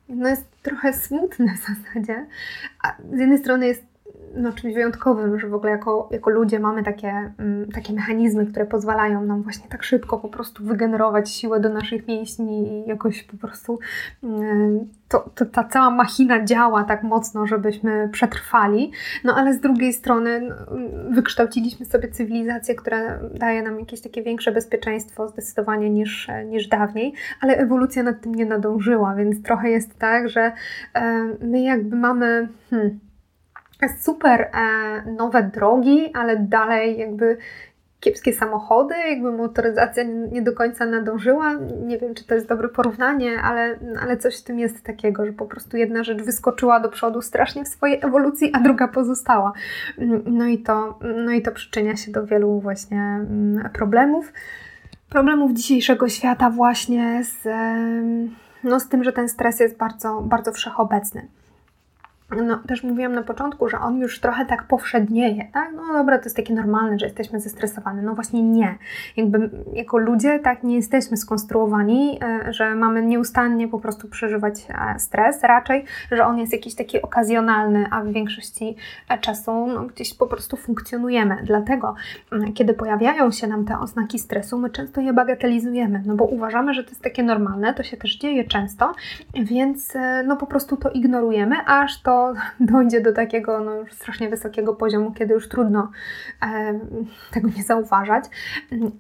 no 0.09 0.29
jest 0.29 0.45
trochę 0.63 0.93
smutne 0.93 1.55
w 1.57 1.61
zasadzie, 1.61 2.27
z 3.13 3.19
jednej 3.19 3.39
strony 3.39 3.67
jest 3.67 3.85
no, 4.35 4.53
czymś 4.53 4.75
wyjątkowym, 4.75 5.39
że 5.39 5.49
w 5.49 5.55
ogóle 5.55 5.73
jako, 5.73 6.09
jako 6.13 6.31
ludzie 6.31 6.59
mamy 6.59 6.83
takie, 6.83 7.33
mm, 7.39 7.71
takie 7.73 7.93
mechanizmy, 7.93 8.47
które 8.47 8.67
pozwalają 8.67 9.25
nam 9.25 9.43
właśnie 9.43 9.69
tak 9.69 9.83
szybko 9.83 10.19
po 10.19 10.29
prostu 10.29 10.65
wygenerować 10.65 11.31
siłę 11.31 11.61
do 11.61 11.69
naszych 11.69 12.09
mięśni 12.09 12.73
i 12.73 12.89
jakoś 12.89 13.23
po 13.23 13.37
prostu 13.37 13.79
mm, 14.23 14.89
to, 15.09 15.31
to, 15.35 15.45
ta 15.45 15.65
cała 15.65 15.91
machina 15.91 16.45
działa 16.45 16.85
tak 16.85 17.03
mocno, 17.03 17.47
żebyśmy 17.47 18.09
przetrwali. 18.13 18.93
No 19.25 19.37
ale 19.37 19.55
z 19.55 19.61
drugiej 19.61 19.93
strony 19.93 20.41
no, 20.41 20.55
wykształciliśmy 21.11 21.87
sobie 21.87 22.09
cywilizację, 22.09 22.75
która 22.75 23.19
daje 23.35 23.63
nam 23.63 23.81
jakieś 23.81 24.01
takie 24.01 24.23
większe 24.23 24.53
bezpieczeństwo 24.53 25.29
zdecydowanie 25.29 25.91
niż, 25.91 26.29
niż 26.47 26.69
dawniej, 26.69 27.15
ale 27.41 27.57
ewolucja 27.57 28.03
nad 28.03 28.21
tym 28.21 28.35
nie 28.35 28.47
nadążyła, 28.47 29.15
więc 29.15 29.43
trochę 29.43 29.71
jest 29.71 29.99
tak, 29.99 30.29
że 30.29 30.53
e, 30.95 31.29
my 31.41 31.63
jakby 31.63 31.97
mamy. 31.97 32.49
Hmm, 32.71 32.99
super 34.01 34.41
e, 34.41 35.03
nowe 35.11 35.43
drogi, 35.43 36.11
ale 36.15 36.37
dalej 36.37 36.99
jakby 36.99 37.39
kiepskie 38.01 38.33
samochody, 38.33 38.95
jakby 39.09 39.33
motoryzacja 39.33 40.05
nie 40.33 40.43
do 40.43 40.53
końca 40.53 40.87
nadążyła. 40.87 41.55
Nie 41.87 41.99
wiem, 41.99 42.15
czy 42.15 42.27
to 42.27 42.35
jest 42.35 42.49
dobre 42.49 42.69
porównanie, 42.69 43.43
ale, 43.43 43.79
ale 44.03 44.17
coś 44.17 44.41
w 44.41 44.45
tym 44.45 44.59
jest 44.59 44.83
takiego, 44.83 45.27
że 45.27 45.33
po 45.33 45.47
prostu 45.47 45.77
jedna 45.77 46.05
rzecz 46.05 46.23
wyskoczyła 46.23 46.81
do 46.81 46.89
przodu 46.89 47.23
strasznie 47.23 47.65
w 47.65 47.69
swojej 47.69 48.01
ewolucji, 48.03 48.51
a 48.55 48.61
druga 48.61 48.89
pozostała. 48.89 49.53
No 50.27 50.47
i 50.47 50.59
to, 50.59 50.99
no 51.25 51.33
i 51.33 51.43
to 51.43 51.53
przyczynia 51.53 51.97
się 51.97 52.13
do 52.13 52.27
wielu 52.27 52.61
właśnie 52.61 53.01
mm, 53.01 53.71
problemów. 53.73 54.33
Problemów 55.09 55.53
dzisiejszego 55.53 56.09
świata 56.09 56.51
właśnie 56.51 57.25
z, 57.25 57.49
no, 58.65 58.81
z 58.81 58.89
tym, 58.89 59.05
że 59.05 59.13
ten 59.13 59.29
stres 59.29 59.61
jest 59.61 59.77
bardzo, 59.77 60.21
bardzo 60.21 60.53
wszechobecny 60.53 61.29
no, 62.37 62.59
też 62.67 62.83
mówiłam 62.83 63.13
na 63.13 63.23
początku, 63.23 63.69
że 63.69 63.79
on 63.79 63.99
już 63.99 64.21
trochę 64.21 64.47
tak 64.47 64.65
powszednieje, 64.65 65.49
tak? 65.53 65.71
No 65.77 65.93
dobra, 65.93 66.19
to 66.19 66.25
jest 66.25 66.37
takie 66.37 66.55
normalne, 66.55 66.99
że 66.99 67.07
jesteśmy 67.07 67.41
zestresowani. 67.41 68.03
No 68.03 68.15
właśnie 68.15 68.43
nie. 68.43 68.79
Jakby 69.17 69.51
jako 69.73 69.99
ludzie 69.99 70.39
tak 70.39 70.63
nie 70.63 70.77
jesteśmy 70.77 71.17
skonstruowani, 71.17 72.19
e, 72.23 72.53
że 72.53 72.75
mamy 72.75 73.03
nieustannie 73.03 73.69
po 73.69 73.81
prostu 73.81 74.09
przeżywać 74.09 74.55
e, 74.69 74.99
stres, 74.99 75.43
raczej, 75.43 75.85
że 76.13 76.27
on 76.27 76.39
jest 76.39 76.53
jakiś 76.53 76.75
taki 76.75 77.03
okazjonalny, 77.03 77.87
a 77.91 78.03
w 78.03 78.09
większości 78.09 78.77
e, 79.09 79.19
czasu 79.19 79.67
no, 79.67 79.83
gdzieś 79.83 80.15
po 80.15 80.27
prostu 80.27 80.57
funkcjonujemy. 80.57 81.37
Dlatego, 81.45 81.95
kiedy 82.55 82.75
pojawiają 82.75 83.31
się 83.31 83.47
nam 83.47 83.65
te 83.65 83.79
oznaki 83.79 84.19
stresu, 84.19 84.59
my 84.59 84.71
często 84.71 85.01
je 85.01 85.13
bagatelizujemy, 85.13 86.03
no 86.07 86.15
bo 86.15 86.25
uważamy, 86.25 86.75
że 86.75 86.85
to 86.85 86.91
jest 86.91 87.03
takie 87.03 87.23
normalne, 87.23 87.75
to 87.75 87.83
się 87.83 87.97
też 87.97 88.19
dzieje 88.19 88.45
często, 88.45 88.93
więc 89.35 89.95
no 90.27 90.37
po 90.37 90.47
prostu 90.47 90.77
to 90.77 90.91
ignorujemy, 90.91 91.57
aż 91.67 92.03
to 92.03 92.18
dojdzie 92.61 93.01
do 93.01 93.13
takiego 93.13 93.61
no, 93.61 93.75
już 93.75 93.93
strasznie 93.93 94.29
wysokiego 94.29 94.75
poziomu, 94.75 95.13
kiedy 95.13 95.35
już 95.35 95.49
trudno 95.49 95.91
e, 96.43 96.81
tego 97.33 97.49
nie 97.57 97.63
zauważać, 97.63 98.25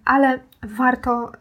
ale 0.04 0.38
warto 0.62 1.32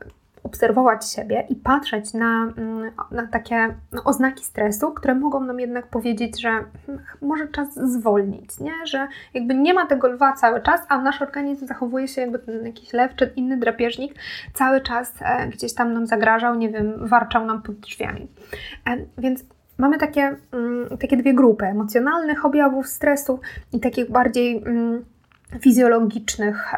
obserwować 0.47 1.11
siebie 1.11 1.45
i 1.49 1.55
patrzeć 1.55 2.13
na, 2.13 2.53
mm, 2.57 2.91
na 3.11 3.27
takie 3.27 3.75
no, 3.91 4.03
oznaki 4.03 4.45
stresu, 4.45 4.91
które 4.91 5.15
mogą 5.15 5.39
nam 5.39 5.59
jednak 5.59 5.87
powiedzieć, 5.87 6.41
że 6.41 6.49
hmm, 6.49 7.05
może 7.21 7.47
czas 7.47 7.75
zwolnić, 7.75 8.59
nie? 8.59 8.73
że 8.85 9.07
jakby 9.33 9.55
nie 9.55 9.73
ma 9.73 9.85
tego 9.85 10.07
lwa 10.07 10.33
cały 10.33 10.61
czas, 10.61 10.81
a 10.89 11.01
nasz 11.01 11.21
organizm 11.21 11.67
zachowuje 11.67 12.07
się 12.07 12.21
jakby 12.21 12.39
ten 12.39 12.65
jakiś 12.65 12.93
lew 12.93 13.15
czy 13.15 13.33
inny 13.35 13.57
drapieżnik 13.57 14.13
cały 14.53 14.81
czas 14.81 15.13
e, 15.21 15.47
gdzieś 15.47 15.73
tam 15.73 15.93
nam 15.93 16.07
zagrażał, 16.07 16.55
nie 16.55 16.69
wiem, 16.69 17.07
warczał 17.07 17.45
nam 17.45 17.61
pod 17.61 17.75
drzwiami. 17.75 18.27
E, 18.89 18.97
więc 19.17 19.43
mamy 19.77 19.97
takie, 19.97 20.35
mm, 20.51 20.97
takie 20.97 21.17
dwie 21.17 21.33
grupy: 21.33 21.65
emocjonalnych 21.65 22.45
objawów 22.45 22.87
stresu 22.87 23.39
i 23.73 23.79
takich 23.79 24.11
bardziej. 24.11 24.63
Mm, 24.65 25.05
fizjologicznych, 25.59 26.73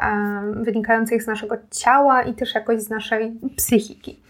wynikających 0.52 1.22
z 1.22 1.26
naszego 1.26 1.56
ciała 1.70 2.22
i 2.22 2.34
też 2.34 2.54
jakoś 2.54 2.80
z 2.80 2.90
naszej 2.90 3.32
psychiki. 3.56 4.20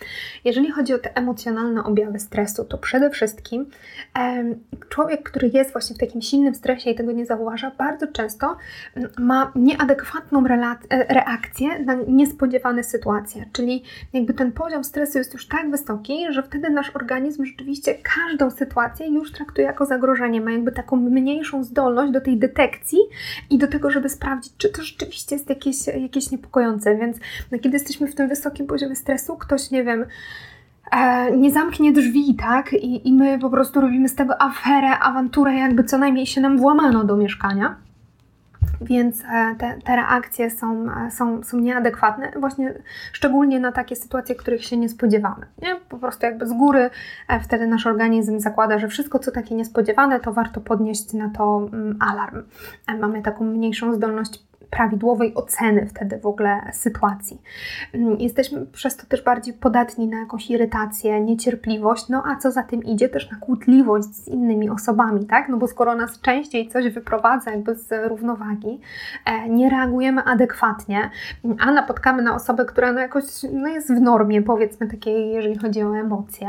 Jeżeli 0.45 0.71
chodzi 0.71 0.95
o 0.95 0.99
te 0.99 1.17
emocjonalne 1.17 1.85
objawy 1.85 2.19
stresu, 2.19 2.65
to 2.65 2.79
przede 2.79 3.11
wszystkim 3.11 3.67
człowiek, 4.89 5.23
który 5.23 5.51
jest 5.55 5.73
właśnie 5.73 5.97
w 5.97 5.99
takim 5.99 6.23
silnym 6.23 6.55
stresie 6.55 6.91
i 6.91 6.95
tego 6.95 7.13
nie 7.13 7.27
zauważa, 7.27 7.71
bardzo 7.79 8.07
często 8.07 8.57
ma 9.19 9.53
nieadekwatną 9.55 10.45
e, 10.47 11.15
reakcję 11.15 11.79
na 11.79 11.95
niespodziewane 12.09 12.83
sytuacje, 12.83 13.45
czyli 13.53 13.83
jakby 14.13 14.35
ten 14.35 14.53
poziom 14.53 14.85
stresu 14.85 15.19
jest 15.19 15.33
już 15.33 15.49
tak 15.49 15.71
wysoki, 15.71 16.27
że 16.31 16.43
wtedy 16.43 16.71
nasz 16.71 16.91
organizm 16.97 17.45
rzeczywiście 17.45 17.95
każdą 17.95 18.51
sytuację 18.51 19.09
już 19.09 19.33
traktuje 19.33 19.67
jako 19.67 19.87
zagrożenie, 19.87 20.41
ma 20.41 20.53
jakby 20.53 20.73
taką 20.73 20.97
mniejszą 20.97 21.65
zdolność 21.65 22.13
do 22.13 22.21
tej 22.21 22.37
detekcji 22.37 22.99
i 23.51 23.59
do 23.59 23.69
tego, 23.69 23.91
żeby 23.91 24.09
sprawdzić, 24.09 24.30
sprawdzić, 24.31 24.53
czy 24.59 24.69
to 24.69 24.83
rzeczywiście 24.83 25.35
jest 25.35 25.49
jakieś, 25.49 25.87
jakieś 25.87 26.31
niepokojące. 26.31 26.97
Więc 26.97 27.17
no, 27.53 27.59
kiedy 27.59 27.77
jesteśmy 27.77 28.09
w 28.09 28.15
tym 28.15 28.29
wysokim 28.29 28.67
poziomie 28.67 28.97
stresu, 28.97 29.37
ktoś, 29.37 29.71
nie 29.71 29.85
wiem, 29.85 30.05
e, 30.93 31.37
nie 31.37 31.51
zamknie 31.51 31.93
drzwi, 31.93 32.35
tak? 32.35 32.73
I, 32.73 33.09
I 33.09 33.13
my 33.13 33.39
po 33.39 33.51
prostu 33.51 33.81
robimy 33.81 34.09
z 34.09 34.15
tego 34.15 34.43
aferę, 34.43 34.99
awanturę, 34.99 35.55
jakby 35.55 35.85
co 35.85 35.99
najmniej 35.99 36.27
się 36.27 36.41
nam 36.41 36.59
włamano 36.59 37.05
do 37.05 37.17
mieszkania 37.17 37.77
więc 38.81 39.23
e, 39.25 39.55
te, 39.59 39.79
te 39.85 39.97
reakcje 39.97 40.51
są, 40.51 40.87
e, 41.07 41.11
są, 41.11 41.43
są 41.43 41.59
nieadekwatne, 41.59 42.33
właśnie 42.37 42.75
szczególnie 43.13 43.61
na 43.61 43.73
takie 43.73 43.97
sytuacje, 43.97 44.35
których 44.35 44.65
się 44.65 44.77
nie 44.77 44.89
spodziewamy. 44.89 45.47
Nie? 45.63 45.77
Po 45.89 45.99
prostu 45.99 46.27
jakby 46.27 46.47
z 46.47 46.53
góry 46.53 46.91
e, 47.29 47.41
wtedy 47.41 47.67
nasz 47.67 47.87
organizm 47.87 48.41
zakłada, 48.41 48.79
że 48.79 48.89
wszystko, 48.89 49.19
co 49.19 49.31
takie 49.31 49.55
niespodziewane, 49.55 50.21
to 50.21 50.33
warto 50.33 50.61
podnieść 50.61 51.13
na 51.13 51.31
to 51.31 51.69
mm, 51.73 51.99
alarm. 52.01 52.43
Mamy 53.01 53.23
taką 53.23 53.45
mniejszą 53.45 53.95
zdolność 53.95 54.50
prawidłowej 54.71 55.35
oceny 55.35 55.87
wtedy 55.87 56.19
w 56.19 56.27
ogóle 56.27 56.61
sytuacji. 56.73 57.43
Mm, 57.93 58.17
jesteśmy 58.21 58.67
przez 58.67 58.97
to 58.97 59.07
też 59.07 59.23
bardziej 59.23 59.55
podatni 59.55 60.09
na 60.09 60.19
jakąś 60.19 60.51
irytację, 60.51 61.21
niecierpliwość, 61.21 62.09
no 62.09 62.23
a 62.27 62.37
co 62.37 62.51
za 62.51 62.63
tym 62.63 62.85
idzie 62.85 63.09
też 63.09 63.31
na 63.31 63.37
kłótliwość 63.37 64.09
z 64.09 64.29
innymi 64.29 64.71
osobami, 64.71 65.27
tak? 65.27 65.49
No 65.49 65.57
bo 65.57 65.67
skoro 65.67 65.95
nas 65.95 66.21
częściej 66.21 66.69
coś 66.69 66.89
wyprowadza 66.89 67.51
jakby 67.51 67.75
z 67.75 68.09
równowagi, 68.09 68.81
e, 69.25 69.49
nie 69.49 69.71
reagujemy 69.71 70.25
adekwatnie, 70.25 71.11
a 71.59 71.73
napotkamy 71.73 72.23
na 72.23 72.35
osobę, 72.35 72.65
która 72.65 72.93
no 72.93 73.01
jakoś 73.01 73.25
no 73.53 73.69
jest 73.69 73.95
w 73.95 74.01
normie, 74.01 74.43
powiedzmy 74.43 74.87
takiej, 74.87 75.33
jeżeli 75.33 75.59
chodzi 75.59 75.83
o 75.83 75.99
emocje, 75.99 76.49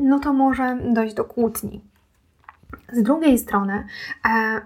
no 0.00 0.18
to 0.18 0.32
może 0.32 0.78
dojść 0.92 1.14
do 1.14 1.24
kłótni. 1.24 1.80
Z 2.92 3.02
drugiej 3.02 3.38
strony, 3.38 3.84
e, 4.26 4.60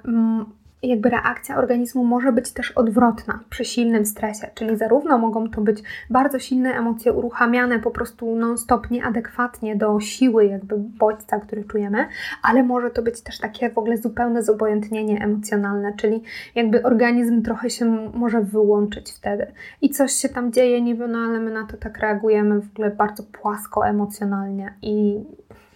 jakby 0.83 1.11
reakcja 1.11 1.57
organizmu 1.57 2.05
może 2.05 2.33
być 2.33 2.53
też 2.53 2.71
odwrotna 2.71 3.41
przy 3.51 3.65
silnym 3.65 4.07
stresie, 4.07 4.51
czyli 4.55 4.77
zarówno 4.77 5.19
mogą 5.19 5.51
to 5.51 5.61
być 5.61 5.83
bardzo 6.11 6.39
silne 6.39 6.75
emocje 6.75 7.13
uruchamiane 7.13 7.79
po 7.79 7.91
prostu 7.91 8.37
non-stop, 8.37 8.91
nieadekwatnie 8.91 9.77
do 9.77 10.01
siły 10.01 10.47
jakby 10.47 10.75
bodźca, 10.79 11.41
który 11.41 11.65
czujemy, 11.65 12.07
ale 12.43 12.63
może 12.63 12.91
to 12.91 13.03
być 13.03 13.21
też 13.21 13.39
takie 13.39 13.71
w 13.71 13.79
ogóle 13.79 13.97
zupełne 13.97 14.43
zobojętnienie 14.43 15.25
emocjonalne, 15.25 15.93
czyli 15.97 16.23
jakby 16.55 16.83
organizm 16.83 17.43
trochę 17.43 17.71
się 17.71 17.85
może 18.15 18.41
wyłączyć 18.41 19.13
wtedy. 19.13 19.47
I 19.81 19.91
coś 19.91 20.13
się 20.13 20.29
tam 20.29 20.53
dzieje 20.53 20.83
niby, 20.83 21.09
no 21.09 21.19
ale 21.19 21.41
my 21.41 21.51
na 21.51 21.67
to 21.67 21.77
tak 21.77 21.99
reagujemy 21.99 22.61
w 22.61 22.71
ogóle 22.71 22.91
bardzo 22.91 23.23
płasko 23.23 23.87
emocjonalnie 23.87 24.75
i 24.83 25.25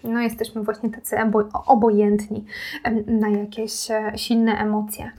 no 0.09 0.21
jesteśmy 0.21 0.63
właśnie 0.63 0.91
tacy 0.91 1.17
obojętni 1.67 2.45
na 3.07 3.29
jakieś 3.29 3.91
e, 3.91 4.13
silne 4.17 4.59
emocje. 4.59 5.11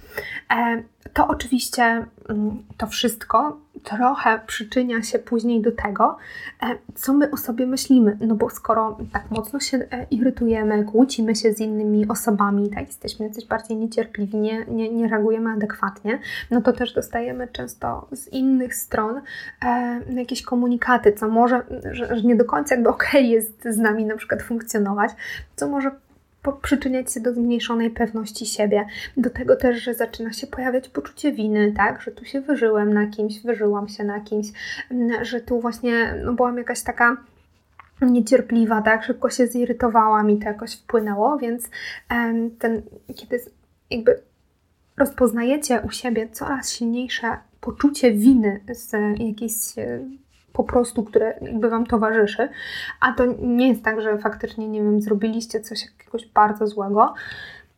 To 1.14 1.28
oczywiście 1.28 1.84
mm, 2.30 2.64
to 2.78 2.88
wszystko 2.88 3.58
trochę 3.84 4.40
przyczynia 4.48 5.02
się 5.02 5.20
później 5.20 5.62
do 5.62 5.72
tego, 5.72 6.18
e, 6.62 6.78
co 6.96 7.14
my 7.14 7.32
o 7.32 7.38
sobie 7.38 7.68
myślimy. 7.68 8.18
No 8.22 8.36
bo 8.36 8.50
skoro 8.50 8.98
tak 9.14 9.32
mocno 9.32 9.60
się 9.60 9.78
e, 9.78 10.06
irytujemy, 10.12 10.84
kłócimy 10.84 11.36
się 11.36 11.54
z 11.54 11.60
innymi 11.60 12.08
osobami, 12.08 12.70
tak, 12.70 12.88
jesteśmy 12.88 13.28
jacyś 13.28 13.46
bardziej 13.46 13.78
niecierpliwi, 13.78 14.38
nie, 14.38 14.66
nie, 14.66 14.90
nie 14.90 15.08
reagujemy 15.08 15.50
adekwatnie, 15.50 16.20
no 16.52 16.62
to 16.62 16.74
też 16.74 16.94
dostajemy 16.94 17.48
często 17.48 18.08
z 18.12 18.28
innych 18.28 18.76
stron 18.76 19.22
e, 19.66 20.02
jakieś 20.14 20.42
komunikaty, 20.42 21.14
co 21.14 21.28
może, 21.28 21.62
że, 21.92 22.16
że 22.16 22.22
nie 22.22 22.36
do 22.36 22.46
końca 22.46 22.76
jakby 22.76 22.90
okej 22.90 23.10
okay 23.10 23.24
jest 23.24 23.64
z 23.64 23.78
nami 23.78 24.06
na 24.06 24.18
przykład 24.18 24.42
funkcjonować, 24.42 25.12
co 25.56 25.68
może 25.68 25.92
przyczyniać 26.62 27.14
się 27.14 27.20
do 27.20 27.34
zmniejszonej 27.34 27.90
pewności 27.90 28.46
siebie, 28.46 28.86
do 29.18 29.30
tego 29.30 29.56
też, 29.56 29.84
że 29.84 29.94
zaczyna 29.94 30.34
się 30.34 30.48
pojawiać 30.48 30.90
poczucie 30.90 31.32
winy, 31.32 31.74
tak, 31.78 32.02
że 32.02 32.12
tu 32.12 32.26
się 32.26 32.42
wyżyłem 32.42 32.94
na 32.94 33.08
kimś, 33.08 33.40
wyżyłam 33.40 33.88
się 33.88 34.04
na 34.04 34.20
kimś, 34.20 34.48
mm, 34.92 35.26
że 35.26 35.42
tu 35.42 35.62
właśnie 35.62 36.16
no, 36.24 36.34
byłam 36.34 36.58
jakaś 36.58 36.82
taka 36.82 37.18
niecierpliwa, 38.02 38.82
tak, 38.82 39.04
szybko 39.04 39.30
się 39.30 39.48
zirytowałam 39.48 40.30
i 40.30 40.38
to 40.38 40.46
jakoś 40.46 40.76
wpłynęło, 40.76 41.38
więc 41.38 41.70
ten, 42.60 42.82
kiedy 43.16 43.40
jakby 43.90 44.20
rozpoznajecie 44.98 45.82
u 45.82 45.92
siebie 45.92 46.30
coraz 46.32 46.74
silniejsze 46.74 47.38
poczucie 47.62 48.12
winy 48.12 48.62
z 48.72 48.92
jakiejś 49.20 49.54
e, 49.78 50.00
po 50.58 50.64
prostu, 50.64 51.04
które 51.04 51.38
jakby 51.42 51.70
Wam 51.70 51.86
towarzyszy, 51.86 52.50
a 53.00 53.14
to 53.14 53.24
nie 53.40 53.68
jest 53.68 53.84
tak, 53.84 54.02
że 54.02 54.18
faktycznie, 54.18 54.68
nie 54.68 54.84
wiem, 54.84 55.02
zrobiliście 55.02 55.60
coś 55.60 55.86
jakiegoś 55.86 56.26
bardzo 56.26 56.68
złego, 56.68 57.14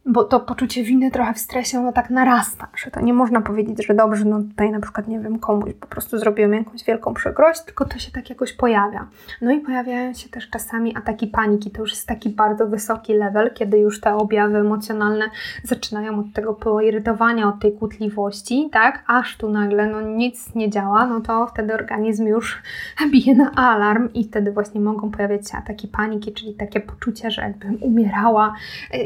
bo 0.06 0.24
to 0.24 0.40
poczucie 0.40 0.84
winy 0.84 1.12
trochę 1.12 1.34
w 1.34 1.40
stresie 1.40 1.80
ono 1.80 1.92
tak 1.92 2.10
narasta, 2.10 2.68
że 2.76 2.92
to 2.92 3.02
nie 3.02 3.14
można 3.14 3.42
powiedzieć, 3.42 3.86
że 3.88 3.94
dobrze, 3.94 4.26
no 4.26 4.42
tutaj 4.42 4.72
na 4.72 4.80
przykład, 4.80 5.08
nie 5.08 5.20
wiem, 5.20 5.40
komuś 5.40 5.74
po 5.74 5.88
prostu 5.88 6.18
zrobiłem 6.18 6.54
jakąś 6.54 6.84
wielką 6.84 7.14
przykrość, 7.14 7.62
tylko 7.62 7.86
to 7.86 8.00
się 8.00 8.12
tak 8.12 8.30
jakoś 8.30 8.54
pojawia. 8.54 9.08
No 9.42 9.52
i 9.52 9.60
pojawiają 9.60 10.14
się 10.14 10.30
też 10.30 10.50
czasami 10.50 10.98
ataki 10.98 11.28
paniki, 11.28 11.72
to 11.72 11.82
już 11.82 11.92
jest 11.92 12.08
taki 12.08 12.30
bardzo 12.30 12.68
wysoki 12.68 13.14
level, 13.14 13.54
kiedy 13.54 13.78
już 13.78 14.02
te 14.02 14.16
objawy 14.16 14.58
emocjonalne 14.58 15.26
zaczynają 15.64 16.20
od 16.20 16.34
tego 16.34 16.54
poirytowania, 16.54 17.48
od 17.48 17.60
tej 17.60 17.74
kłótliwości, 17.74 18.70
tak, 18.72 19.04
aż 19.08 19.38
tu 19.38 19.50
nagle 19.50 19.88
no 19.88 20.02
nic 20.02 20.56
nie 20.56 20.70
działa, 20.70 21.08
no 21.08 21.22
to 21.22 21.48
wtedy 21.48 21.74
organizm 21.74 22.26
już 22.26 22.62
bije 23.12 23.36
na 23.36 23.52
alarm 23.52 24.10
i 24.14 24.24
wtedy 24.24 24.52
właśnie 24.52 24.82
mogą 24.82 25.12
pojawiać 25.12 25.50
się 25.50 25.58
ataki 25.58 25.88
paniki, 25.88 26.34
czyli 26.34 26.54
takie 26.54 26.80
poczucie, 26.80 27.32
że 27.32 27.42
jakbym 27.42 27.84
umierała, 27.84 28.56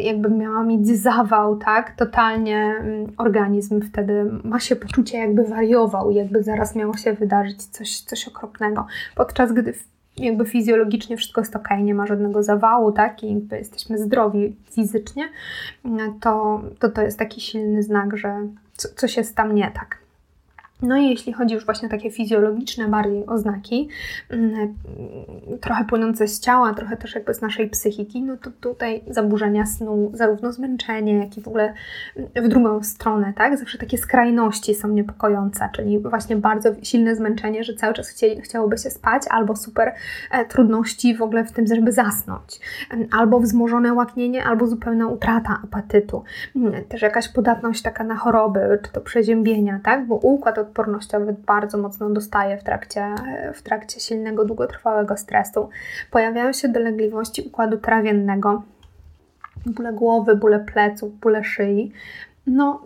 jakbym 0.04 0.38
miała 0.38 0.64
zawał, 0.86 1.58
tak? 1.58 1.96
Totalnie 1.96 2.58
mm, 2.58 3.12
organizm 3.18 3.82
wtedy 3.82 4.25
ma 4.44 4.60
się 4.60 4.75
poczucie, 4.75 5.18
jakby 5.18 5.44
wariował, 5.44 6.12
jakby 6.12 6.44
zaraz 6.44 6.75
miało 6.75 6.98
się 6.98 7.13
wydarzyć 7.13 7.63
coś, 7.63 8.00
coś 8.00 8.28
okropnego. 8.28 8.88
Podczas 9.16 9.54
gdy 9.54 9.74
jakby 10.18 10.46
fizjologicznie 10.46 11.18
wszystko 11.18 11.42
jest 11.42 11.56
ok, 11.56 11.68
nie 11.82 11.96
ma 11.96 12.08
żadnego 12.08 12.44
zawału, 12.44 12.92
tak? 12.92 13.24
I 13.24 13.34
jakby 13.34 13.58
jesteśmy 13.58 13.98
zdrowi 13.98 14.56
fizycznie, 14.72 15.30
to, 16.22 16.62
to 16.80 16.90
to 16.90 17.02
jest 17.02 17.20
taki 17.20 17.42
silny 17.42 17.84
znak, 17.84 18.18
że 18.18 18.48
co, 18.74 18.88
coś 18.96 19.18
jest 19.18 19.36
tam 19.36 19.56
nie 19.56 19.72
tak. 19.72 20.02
No 20.84 20.98
i 20.98 21.10
jeśli 21.10 21.34
chodzi 21.34 21.56
już 21.56 21.66
właśnie 21.66 21.88
o 21.88 21.92
takie 21.92 22.12
fizjologiczne 22.12 22.88
bardziej 22.88 23.25
oznaki, 23.25 23.90
mm, 24.30 24.74
trochę 25.62 25.86
płynące 25.86 26.28
z 26.28 26.40
ciała, 26.40 26.74
trochę 26.74 26.98
też 26.98 27.16
jakby 27.16 27.34
z 27.34 27.42
naszej 27.42 27.70
psychiki, 27.70 28.22
no 28.22 28.38
to 28.38 28.52
tutaj 28.52 29.04
zaburzenia 29.08 29.66
snu, 29.66 30.12
zarówno 30.13 30.52
zmęczenie, 30.52 31.18
jak 31.18 31.38
i 31.38 31.42
w 31.42 31.48
ogóle 31.48 31.74
w 32.36 32.48
drugą 32.48 32.84
stronę, 32.84 33.34
tak? 33.36 33.58
Zawsze 33.58 33.78
takie 33.78 33.98
skrajności 33.98 34.75
są 34.75 34.88
niepokojące, 34.88 35.70
czyli 35.74 36.00
właśnie 36.00 36.36
bardzo 36.36 36.70
silne 36.82 37.16
zmęczenie, 37.16 37.63
że 37.63 37.74
cały 37.74 37.94
czas 37.94 38.10
chcieli, 38.10 38.42
chciałoby 38.42 38.78
się 38.78 38.90
spać, 38.90 39.24
albo 39.30 39.56
super 39.56 39.94
e, 40.32 40.46
trudności 40.46 41.16
w 41.16 41.22
ogóle 41.22 41.46
w 41.46 41.52
tym, 41.52 41.68
żeby 41.68 41.92
zasnąć, 41.92 42.60
albo 43.12 43.40
wzmożone 43.40 43.94
łaknienie, 43.94 44.44
albo 44.44 44.68
zupełna 44.68 45.08
utrata 45.08 45.60
apetytu. 45.63 46.24
Mm, 46.56 46.84
też 46.84 47.02
jakaś 47.02 47.30
podatność 47.30 47.82
taka 47.82 48.04
na 48.04 48.16
choroby, 48.16 48.80
czy 48.84 48.92
to 48.92 49.02
przeziębienia, 49.02 49.80
tak? 49.84 50.08
Bo 50.08 50.16
układ 50.16 50.60
odpornościowy 50.74 51.36
bardzo 51.46 51.77
mocno 51.77 52.10
dostaje 52.10 52.58
w 52.58 52.63
trakcie, 52.63 53.15
w 53.53 53.62
trakcie 53.62 54.00
silnego, 54.00 54.46
długotrwałego 54.46 55.18
stresu. 55.18 55.70
Pojawiają 56.12 56.53
się 56.53 56.68
dolegliwości 56.68 57.42
układu 57.42 57.77
trawiennego, 57.77 58.63
bóle 59.65 59.94
głowy, 59.94 60.36
bóle 60.36 60.60
pleców, 60.60 61.20
bóle 61.20 61.44
szyi. 61.44 61.92
No, 62.48 62.82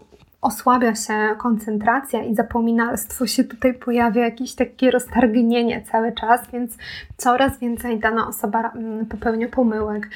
osłabia 0.48 0.96
się 0.96 1.36
koncentracja 1.38 2.24
i 2.24 2.36
zapominalstwo 2.36 3.28
się 3.28 3.44
tutaj 3.44 3.74
pojawia, 3.74 4.24
jakieś 4.24 4.56
takie 4.56 4.92
roztargnienie 4.92 5.82
cały 5.92 6.12
czas, 6.12 6.42
więc 6.54 6.78
coraz 7.18 7.60
więcej 7.60 8.00
dana 8.00 8.28
osoba 8.28 8.72
mm, 8.72 9.06
popełnia 9.06 9.48
pomyłek. 9.48 10.10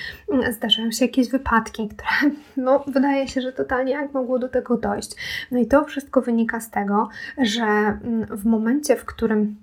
Zdarzają 0.52 0.92
się 0.92 1.06
jakieś 1.06 1.30
wypadki, 1.30 1.90
które 1.90 2.34
no, 2.58 2.84
wydaje 2.88 3.28
się, 3.28 3.42
że 3.42 3.54
totalnie 3.54 3.92
jak 3.92 4.14
mogło 4.14 4.40
do 4.40 4.50
tego 4.50 4.78
dojść. 4.78 5.12
No 5.52 5.60
i 5.60 5.68
to 5.68 5.86
wszystko 5.86 6.22
wynika 6.22 6.60
z 6.60 6.70
tego, 6.70 7.10
że 7.38 7.64
mm, 7.64 8.26
w 8.26 8.46
momencie, 8.46 8.96
w 8.96 9.06
którym 9.06 9.56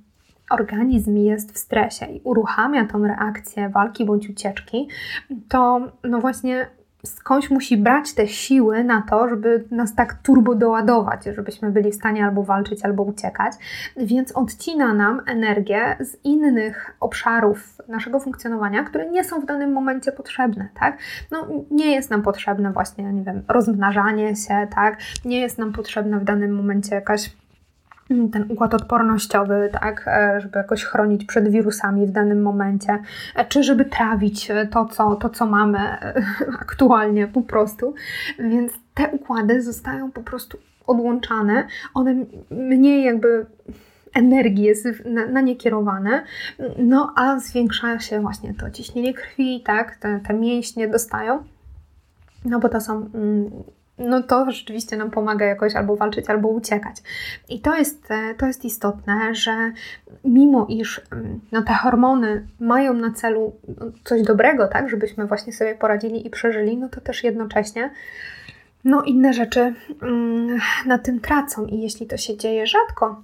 organizm 0.51 1.17
jest 1.17 1.53
w 1.53 1.59
stresie 1.59 2.07
i 2.07 2.21
uruchamia 2.25 2.87
tą 2.87 3.07
reakcję 3.07 3.69
walki 3.69 4.05
bądź 4.05 4.31
ucieczki, 4.31 4.88
to 5.49 5.81
no 6.05 6.21
właśnie 6.21 6.66
skądś 7.09 7.51
musi 7.51 7.77
brać 7.77 8.14
te 8.14 8.29
siły 8.29 8.85
na 8.85 9.03
to, 9.03 9.29
żeby 9.29 9.64
nas 9.71 9.94
tak 9.94 10.14
turbo 10.14 10.55
doładować, 10.55 11.25
żebyśmy 11.25 11.71
byli 11.71 11.92
w 11.92 11.94
stanie 11.94 12.25
albo 12.25 12.42
walczyć, 12.42 12.85
albo 12.85 13.03
uciekać, 13.03 13.53
więc 13.97 14.33
odcina 14.33 14.94
nam 14.94 15.21
energię 15.27 15.97
z 16.01 16.25
innych 16.25 16.97
obszarów 17.01 17.79
naszego 17.88 18.21
funkcjonowania, 18.21 18.85
które 18.85 19.11
nie 19.11 19.25
są 19.25 19.40
w 19.40 19.47
danym 19.47 19.73
momencie 19.73 20.12
potrzebne, 20.12 20.68
tak? 20.81 20.99
No, 21.31 21.49
nie 21.71 21.94
jest 21.94 22.11
nam 22.11 22.23
potrzebne 22.23 22.73
właśnie, 22.73 23.12
nie 23.12 23.23
wiem, 23.23 23.42
rozmnażanie 23.49 24.37
się, 24.37 24.66
tak? 24.75 24.99
Nie 25.25 25.40
jest 25.40 25.59
nam 25.59 25.73
potrzebna 25.73 26.18
w 26.18 26.25
danym 26.25 26.55
momencie 26.55 26.94
jakaś 26.94 27.31
ten 28.09 28.44
układ 28.49 28.75
odpornościowy, 28.75 29.71
tak, 29.73 30.05
e, 30.07 30.40
żeby 30.40 30.59
jakoś 30.59 30.85
chronić 30.85 31.25
przed 31.25 31.49
wirusami 31.49 32.07
w 32.07 32.11
danym 32.11 32.42
momencie, 32.42 32.99
e, 33.35 33.44
czy 33.44 33.62
żeby 33.62 33.85
trawić 33.85 34.51
e, 34.51 34.66
to, 34.66 34.85
co, 34.85 35.16
to, 35.16 35.31
co 35.31 35.47
mamy 35.47 35.79
aktualnie 36.61 37.27
po 37.27 37.42
prostu. 37.42 37.94
Więc 38.38 38.73
te 38.94 39.09
układy 39.09 39.62
zostają 39.62 40.12
po 40.12 40.23
prostu 40.23 40.59
odłączane, 40.87 41.66
one 41.94 42.14
mniej 42.51 43.05
jakby 43.05 43.47
energii 44.14 44.64
jest 44.64 44.87
na, 45.05 45.27
na 45.27 45.40
nie 45.40 45.57
kierowane, 45.57 46.25
no 46.79 47.12
a 47.16 47.38
zwiększa 47.38 47.99
się 47.99 48.21
właśnie 48.21 48.55
to 48.55 48.71
ciśnienie 48.71 49.14
krwi, 49.14 49.62
tak, 49.66 49.97
te, 49.97 50.21
te 50.27 50.35
mięśnie 50.35 50.88
dostają, 50.88 51.44
no 52.44 52.59
bo 52.59 52.68
to 52.68 52.81
są 52.81 53.11
mm, 53.14 53.51
no 53.99 54.23
to 54.23 54.51
rzeczywiście 54.51 54.97
nam 54.97 55.11
pomaga 55.11 55.47
jakoś 55.47 55.77
albo 55.77 55.97
walczyć, 55.97 56.31
albo 56.31 56.49
uciekać. 56.49 56.97
I 57.49 57.61
to 57.61 57.77
jest, 57.77 58.11
e, 58.11 58.35
to 58.35 58.47
jest 58.47 58.65
istotne, 58.65 59.35
że 59.35 59.73
mimo 60.25 60.67
iż 60.69 61.01
mm, 61.13 61.41
no, 61.53 61.63
te 61.63 61.75
hormony 61.75 62.47
mają 62.61 62.95
na 62.95 63.13
celu 63.13 63.53
no, 63.81 63.87
coś 64.05 64.23
dobrego, 64.23 64.69
tak, 64.69 64.91
żebyśmy 64.91 65.27
właśnie 65.27 65.53
sobie 65.53 65.75
poradzili 65.75 66.27
i 66.27 66.31
przeżyli, 66.31 66.77
no 66.77 66.89
to 66.89 67.01
też 67.01 67.25
jednocześnie 67.25 67.91
no 68.85 69.03
inne 69.03 69.33
rzeczy 69.33 69.75
mm, 70.03 70.59
na 70.87 70.99
tym 70.99 71.21
tracą 71.21 71.67
i 71.67 71.81
jeśli 71.81 72.07
to 72.07 72.17
się 72.17 72.37
dzieje 72.37 72.67
rzadko, 72.67 73.23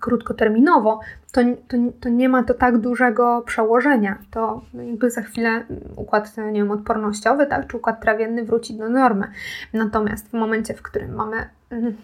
krótkoterminowo, 0.00 1.00
to, 1.36 1.42
to, 1.68 1.76
to, 2.00 2.08
nie 2.08 2.28
ma 2.28 2.42
to 2.42 2.54
tak 2.54 2.78
dużego 2.78 3.42
przełożenia. 3.46 4.18
To 4.30 4.62
jakby 4.74 5.10
za 5.10 5.22
chwilę 5.22 5.64
układ 5.96 6.36
nie 6.36 6.52
wiem, 6.52 6.70
odpornościowy, 6.70 7.46
tak, 7.46 7.66
czy 7.66 7.76
układ 7.76 8.00
trawienny 8.00 8.44
wróci 8.44 8.76
do 8.76 8.88
normy. 8.88 9.28
Natomiast 9.72 10.28
w 10.28 10.32
momencie, 10.32 10.74
w 10.74 10.82
którym 10.82 11.14
mamy 11.14 11.48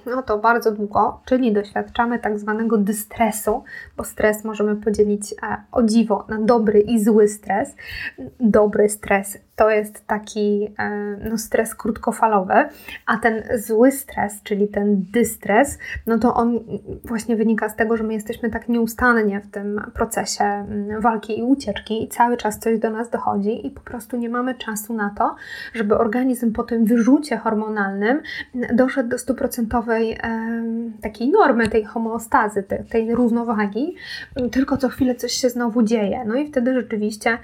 no 0.07 0.23
to 0.23 0.39
bardzo 0.39 0.73
długo, 0.73 1.21
czyli 1.25 1.53
doświadczamy 1.53 2.19
tak 2.19 2.39
zwanego 2.39 2.79
dystresu, 2.79 3.65
bo 3.97 4.05
stres 4.05 4.45
możemy 4.45 4.77
podzielić 4.77 5.33
e, 5.33 5.57
o 5.73 5.83
dziwo 5.83 6.27
na 6.29 6.39
dobry 6.39 6.81
i 6.81 7.05
zły 7.05 7.29
stres. 7.29 7.75
Dobry 8.41 8.89
stres 8.89 9.39
to 9.57 9.71
jest 9.71 10.07
taki 10.07 10.75
e, 10.79 10.91
no, 11.31 11.39
stres 11.39 11.75
krótkofalowy, 11.75 12.55
a 13.07 13.17
ten 13.17 13.43
zły 13.55 13.93
stres, 13.93 14.43
czyli 14.43 14.69
ten 14.69 15.05
dystres, 15.13 15.79
no 16.07 16.19
to 16.19 16.35
on 16.35 16.61
właśnie 17.05 17.37
wynika 17.37 17.69
z 17.69 17.77
tego, 17.77 17.97
że 17.97 18.05
my 18.05 18.13
jesteśmy 18.13 18.51
tak 18.51 18.69
nieustannie 18.69 19.41
w 19.41 19.51
tym 19.51 19.81
procesie 19.95 20.45
mm, 20.45 21.01
walki 21.01 21.39
i 21.39 21.43
ucieczki 21.43 22.05
i 22.05 22.09
cały 22.09 22.37
czas 22.37 22.59
coś 22.59 22.79
do 22.79 22.91
nas 22.91 23.11
dochodzi 23.11 23.67
i 23.67 23.71
po 23.71 23.81
prostu 23.81 24.17
nie 24.17 24.29
mamy 24.29 24.55
czasu 24.55 24.95
na 24.95 25.15
to, 25.19 25.35
żeby 25.75 25.99
organizm 25.99 26.53
po 26.53 26.63
tym 26.63 26.85
wyrzucie 26.85 27.37
hormonalnym 27.37 28.23
doszedł 28.75 29.09
do 29.09 29.17
100% 29.17 29.52
takiej 31.03 31.31
normy, 31.31 31.69
tej 31.69 31.85
homeostazy, 31.85 32.63
tej, 32.63 32.85
tej 32.85 33.15
równowagi, 33.15 33.97
tylko 34.53 34.77
co 34.77 34.89
chwilę 34.89 35.15
coś 35.15 35.33
się 35.33 35.51
znowu 35.51 35.83
dzieje. 35.83 36.25
No 36.27 36.35
i 36.35 36.49
wtedy 36.49 36.75
rzeczywiście 36.75 37.39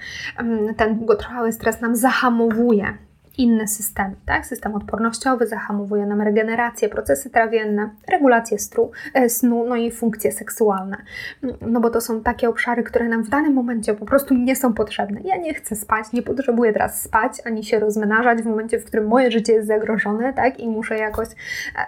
ten 0.77 0.95
długotrwały 0.95 1.51
stres 1.51 1.81
nam 1.81 1.95
zahamowuje 1.95 2.97
inne 3.39 3.67
systemy. 3.67 4.15
Tak? 4.25 4.45
System 4.45 4.75
odpornościowy 4.75 5.47
zahamowuje 5.47 6.05
nam 6.05 6.21
regenerację, 6.21 6.89
procesy 6.89 7.29
trawienne, 7.29 7.89
regulację 8.07 8.59
stru, 8.59 8.91
e, 9.13 9.29
snu, 9.29 9.65
no 9.67 9.75
i 9.75 9.91
funkcje 9.91 10.31
seksualne. 10.31 10.97
No 11.61 11.79
bo 11.79 11.89
to 11.89 12.01
są 12.01 12.21
takie 12.23 12.49
obszary, 12.49 12.83
które 12.83 13.07
nam 13.07 13.23
w 13.23 13.29
danym 13.29 13.53
momencie 13.53 13.93
po 13.93 14.05
prostu 14.05 14.33
nie 14.33 14.55
są 14.55 14.73
potrzebne. 14.73 15.21
Ja 15.23 15.37
nie 15.37 15.53
chcę 15.53 15.75
spać, 15.75 16.05
nie 16.13 16.21
potrzebuję 16.21 16.73
teraz 16.73 17.01
spać, 17.01 17.31
ani 17.45 17.63
się 17.63 17.79
rozmnażać 17.79 18.41
w 18.41 18.45
momencie, 18.45 18.79
w 18.79 18.85
którym 18.85 19.07
moje 19.07 19.31
życie 19.31 19.53
jest 19.53 19.67
zagrożone, 19.67 20.33
tak? 20.33 20.59
I 20.59 20.69
muszę 20.69 20.97
jakoś 20.97 21.27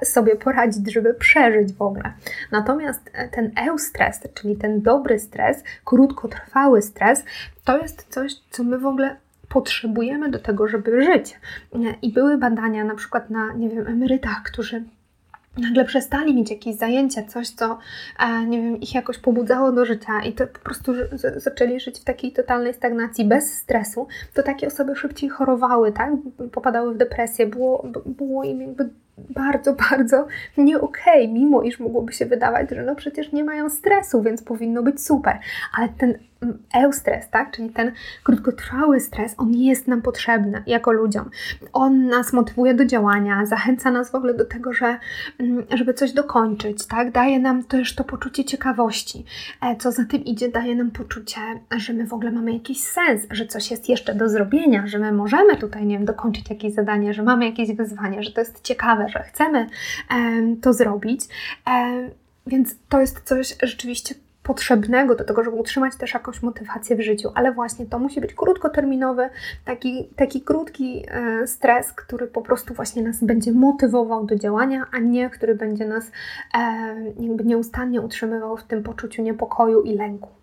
e, 0.01 0.05
sobie 0.05 0.35
poradzić, 0.35 0.93
żeby 0.93 1.13
przeżyć 1.13 1.73
w 1.73 1.81
ogóle. 1.81 2.13
Natomiast 2.51 3.01
e, 3.13 3.27
ten 3.27 3.51
eustres, 3.67 4.19
czyli 4.33 4.55
ten 4.55 4.81
dobry 4.81 5.19
stres, 5.19 5.63
krótkotrwały 5.85 6.81
stres, 6.81 7.23
to 7.65 7.77
jest 7.77 8.07
coś, 8.09 8.33
co 8.51 8.63
my 8.63 8.77
w 8.77 8.85
ogóle 8.85 9.15
potrzebujemy 9.53 10.29
do 10.29 10.39
tego, 10.39 10.67
żeby 10.67 11.03
żyć. 11.03 11.39
I 12.01 12.13
były 12.13 12.37
badania 12.37 12.83
na 12.83 12.95
przykład 12.95 13.29
na, 13.29 13.53
nie 13.53 13.69
wiem, 13.69 13.87
emerytach, 13.87 14.43
którzy 14.43 14.83
nagle 15.57 15.85
przestali 15.85 16.35
mieć 16.35 16.51
jakieś 16.51 16.75
zajęcia, 16.75 17.23
coś, 17.23 17.49
co 17.49 17.77
e, 18.19 18.45
nie 18.45 18.61
wiem, 18.61 18.77
ich 18.81 18.95
jakoś 18.95 19.17
pobudzało 19.17 19.71
do 19.71 19.85
życia 19.85 20.21
i 20.25 20.33
to 20.33 20.47
po 20.47 20.59
prostu 20.59 20.93
zaczęli 21.35 21.79
żyć 21.79 21.99
w 21.99 22.03
takiej 22.03 22.31
totalnej 22.31 22.73
stagnacji, 22.73 23.25
bez 23.25 23.53
stresu, 23.53 24.07
to 24.33 24.43
takie 24.43 24.67
osoby 24.67 24.95
szybciej 24.95 25.29
chorowały, 25.29 25.91
tak? 25.91 26.13
Popadały 26.51 26.93
w 26.93 26.97
depresję, 26.97 27.47
było, 27.47 27.87
było 28.05 28.43
im 28.43 28.61
jakby 28.61 28.89
bardzo, 29.17 29.73
bardzo 29.89 30.27
nie 30.57 30.81
okej, 30.81 31.23
okay, 31.23 31.33
mimo 31.33 31.61
iż 31.61 31.79
mogłoby 31.79 32.13
się 32.13 32.25
wydawać, 32.25 32.69
że 32.69 32.83
no 32.83 32.95
przecież 32.95 33.31
nie 33.31 33.43
mają 33.43 33.69
stresu, 33.69 34.21
więc 34.21 34.43
powinno 34.43 34.83
być 34.83 35.05
super. 35.05 35.39
Ale 35.77 35.89
ten 35.89 36.17
eustres, 36.73 37.29
tak? 37.29 37.51
czyli 37.51 37.69
ten 37.69 37.91
krótkotrwały 38.23 38.99
stres, 38.99 39.35
on 39.37 39.53
jest 39.53 39.87
nam 39.87 40.01
potrzebny 40.01 40.63
jako 40.67 40.91
ludziom. 40.91 41.29
On 41.73 42.05
nas 42.05 42.33
motywuje 42.33 42.73
do 42.73 42.85
działania, 42.85 43.45
zachęca 43.45 43.91
nas 43.91 44.11
w 44.11 44.15
ogóle 44.15 44.33
do 44.33 44.45
tego, 44.45 44.73
że, 44.73 44.97
mm, 45.39 45.63
żeby 45.73 45.93
coś 45.93 46.11
dokończyć, 46.11 46.85
tak? 46.87 47.11
daje 47.11 47.39
nam 47.39 47.63
też 47.63 47.95
to 47.95 48.03
poczucie 48.03 48.45
ciekawości. 48.45 49.25
E, 49.61 49.75
co 49.75 49.91
za 49.91 50.05
tym 50.05 50.25
idzie, 50.25 50.49
daje 50.49 50.75
nam 50.75 50.91
poczucie, 50.91 51.41
że 51.77 51.93
my 51.93 52.07
w 52.07 52.13
ogóle 52.13 52.31
mamy 52.31 52.53
jakiś 52.53 52.83
sens, 52.83 53.21
że 53.31 53.45
coś 53.45 53.71
jest 53.71 53.89
jeszcze 53.89 54.15
do 54.15 54.29
zrobienia, 54.29 54.87
że 54.87 54.99
my 54.99 55.11
możemy 55.11 55.57
tutaj, 55.57 55.85
nie 55.85 55.97
wiem, 55.97 56.05
dokończyć 56.05 56.49
jakieś 56.49 56.73
zadanie, 56.73 57.13
że 57.13 57.23
mamy 57.23 57.45
jakieś 57.45 57.71
wyzwanie, 57.71 58.23
że 58.23 58.31
to 58.31 58.41
jest 58.41 58.61
ciekawe, 58.61 59.09
że 59.09 59.23
chcemy 59.23 59.67
to 60.61 60.73
zrobić. 60.73 61.21
Więc 62.47 62.75
to 62.89 62.99
jest 62.99 63.21
coś 63.21 63.55
rzeczywiście 63.63 64.15
potrzebnego 64.51 65.15
do 65.15 65.23
tego, 65.23 65.43
żeby 65.43 65.55
utrzymać 65.55 65.95
też 65.95 66.13
jakąś 66.13 66.41
motywację 66.41 66.95
w 66.95 67.01
życiu, 67.01 67.29
ale 67.35 67.51
właśnie 67.51 67.85
to 67.85 67.99
musi 67.99 68.21
być 68.21 68.33
krótkoterminowy, 68.33 69.29
taki, 69.65 70.09
taki 70.15 70.41
krótki 70.41 71.05
e, 71.07 71.47
stres, 71.47 71.93
który 71.93 72.27
po 72.27 72.41
prostu 72.41 72.73
właśnie 72.73 73.03
nas 73.03 73.23
będzie 73.23 73.51
motywował 73.51 74.25
do 74.25 74.35
działania, 74.35 74.85
a 74.91 74.99
nie 74.99 75.29
który 75.29 75.55
będzie 75.55 75.85
nas 75.85 76.11
e, 76.53 76.95
jakby 77.19 77.43
nieustannie 77.43 78.01
utrzymywał 78.01 78.57
w 78.57 78.63
tym 78.63 78.83
poczuciu 78.83 79.21
niepokoju 79.21 79.81
i 79.81 79.95
lęku. 79.97 80.40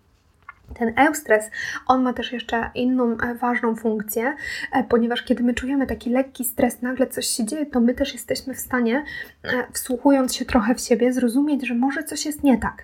Ten 0.73 0.93
eustres, 0.97 1.51
on 1.87 2.03
ma 2.03 2.13
też 2.13 2.31
jeszcze 2.31 2.71
inną 2.75 3.17
e, 3.17 3.35
ważną 3.35 3.75
funkcję, 3.75 4.35
e, 4.71 4.83
ponieważ 4.83 5.23
kiedy 5.23 5.43
my 5.43 5.53
czujemy 5.53 5.87
taki 5.87 6.09
lekki 6.09 6.45
stres, 6.45 6.81
nagle 6.81 7.07
coś 7.07 7.27
się 7.27 7.45
dzieje, 7.45 7.65
to 7.65 7.79
my 7.79 7.93
też 7.93 8.13
jesteśmy 8.13 8.53
w 8.53 8.59
stanie, 8.59 9.03
e, 9.43 9.49
wsłuchując 9.73 10.35
się 10.35 10.45
trochę 10.45 10.75
w 10.75 10.81
siebie, 10.81 11.13
zrozumieć, 11.13 11.67
że 11.67 11.75
może 11.75 12.03
coś 12.03 12.25
jest 12.25 12.43
nie 12.43 12.57
tak, 12.57 12.83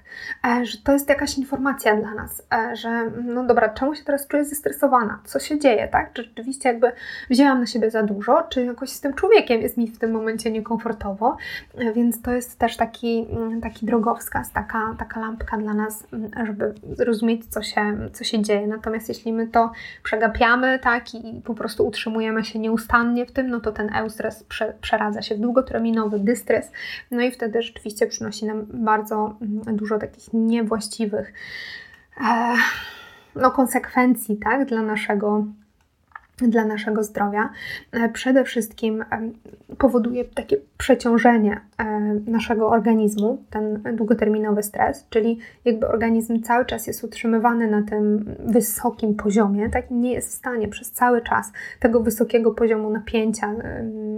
że 0.64 0.78
to 0.78 0.92
jest 0.92 1.10
jakaś 1.10 1.38
informacja 1.38 1.96
dla 1.96 2.14
nas, 2.14 2.48
że 2.74 3.12
no 3.24 3.44
dobra, 3.44 3.70
czemu 3.70 3.96
się 3.96 4.04
teraz 4.04 4.28
czuję 4.28 4.46
zestresowana, 4.46 5.20
co 5.26 5.40
się 5.40 5.60
dzieje, 5.60 5.88
tak? 5.88 6.14
Czy 6.14 6.24
rzeczywiście 6.24 6.70
jakby 6.70 6.92
wzięłam 7.30 7.60
na 7.60 7.66
siebie 7.66 7.92
za 7.92 8.04
dużo, 8.04 8.44
czy 8.50 8.66
jakoś 8.66 8.90
z 8.90 9.02
tym 9.02 9.14
człowiekiem 9.14 9.62
jest 9.62 9.78
mi 9.78 9.88
w 9.88 10.00
tym 10.00 10.12
momencie 10.12 10.52
niekomfortowo, 10.52 11.38
więc 11.96 12.22
to 12.22 12.32
jest 12.32 12.60
też 12.60 12.78
taki, 12.78 13.28
mm, 13.32 13.62
taki 13.62 13.86
drogowskaz, 13.86 14.52
taka, 14.52 14.96
taka 15.00 15.20
lampka 15.20 15.58
dla 15.58 15.74
nas, 15.74 16.04
mm, 16.14 16.32
żeby 16.46 16.74
zrozumieć, 16.98 17.46
co 17.46 17.62
się 17.62 17.75
się, 17.76 18.10
co 18.14 18.24
się 18.24 18.42
dzieje. 18.42 18.68
Natomiast 18.68 19.10
jeśli 19.10 19.34
my 19.34 19.48
to 19.48 19.72
przegapiamy 20.04 20.80
tak 20.80 21.16
i 21.16 21.42
po 21.46 21.54
prostu 21.54 21.88
utrzymujemy 21.88 22.46
się 22.46 22.60
nieustannie 22.60 23.26
w 23.26 23.32
tym, 23.32 23.50
no 23.50 23.60
to 23.60 23.72
ten 23.72 23.96
eustres 23.96 24.44
prze, 24.44 24.74
przeradza 24.82 25.22
się 25.22 25.36
w 25.36 25.40
długoterminowy 25.40 26.20
dystres, 26.20 26.72
no 27.12 27.22
i 27.22 27.32
wtedy 27.32 27.62
rzeczywiście 27.62 28.08
przynosi 28.08 28.46
nam 28.46 28.66
bardzo 28.74 29.38
mm, 29.42 29.78
dużo 29.78 29.98
takich 29.98 30.34
niewłaściwych 30.34 31.34
e, 32.22 32.56
no, 33.36 33.52
konsekwencji 33.52 34.38
tak, 34.38 34.66
dla 34.66 34.82
naszego 34.82 35.46
dla 36.38 36.66
naszego 36.66 37.04
zdrowia. 37.04 37.50
E, 37.92 38.10
przede 38.10 38.44
wszystkim 38.44 39.06
powoduje 39.78 40.26
takie 40.26 40.58
przeciążenie 40.78 41.62
e, 41.78 41.86
naszego 42.28 42.70
organizmu, 42.70 43.44
ten 43.50 43.84
długoterminowy 43.94 44.64
stres, 44.64 45.08
czyli 45.10 45.40
jakby 45.66 45.88
organizm 45.88 46.42
cały 46.42 46.66
czas 46.66 46.88
jest 46.88 47.04
utrzymywany 47.04 47.68
na 47.72 47.82
tym 47.82 48.36
wysokim 48.46 49.16
poziomie, 49.16 49.70
tak 49.70 49.92
nie 49.92 50.14
jest 50.14 50.30
w 50.30 50.34
stanie 50.34 50.68
przez 50.68 50.92
cały 50.92 51.22
czas 51.22 51.52
tego 51.80 52.00
wysokiego 52.00 52.52
poziomu 52.52 52.90
napięcia, 52.90 53.56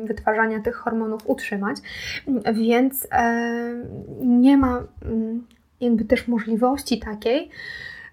wytwarzania 0.03 0.59
tych 0.59 0.75
hormonów 0.75 1.21
utrzymać, 1.29 1.77
więc 2.53 3.07
nie 4.19 4.57
ma 4.57 4.83
mm, 5.05 5.43
jakby 5.81 6.05
też 6.05 6.27
możliwości 6.27 6.99
takiej, 6.99 7.49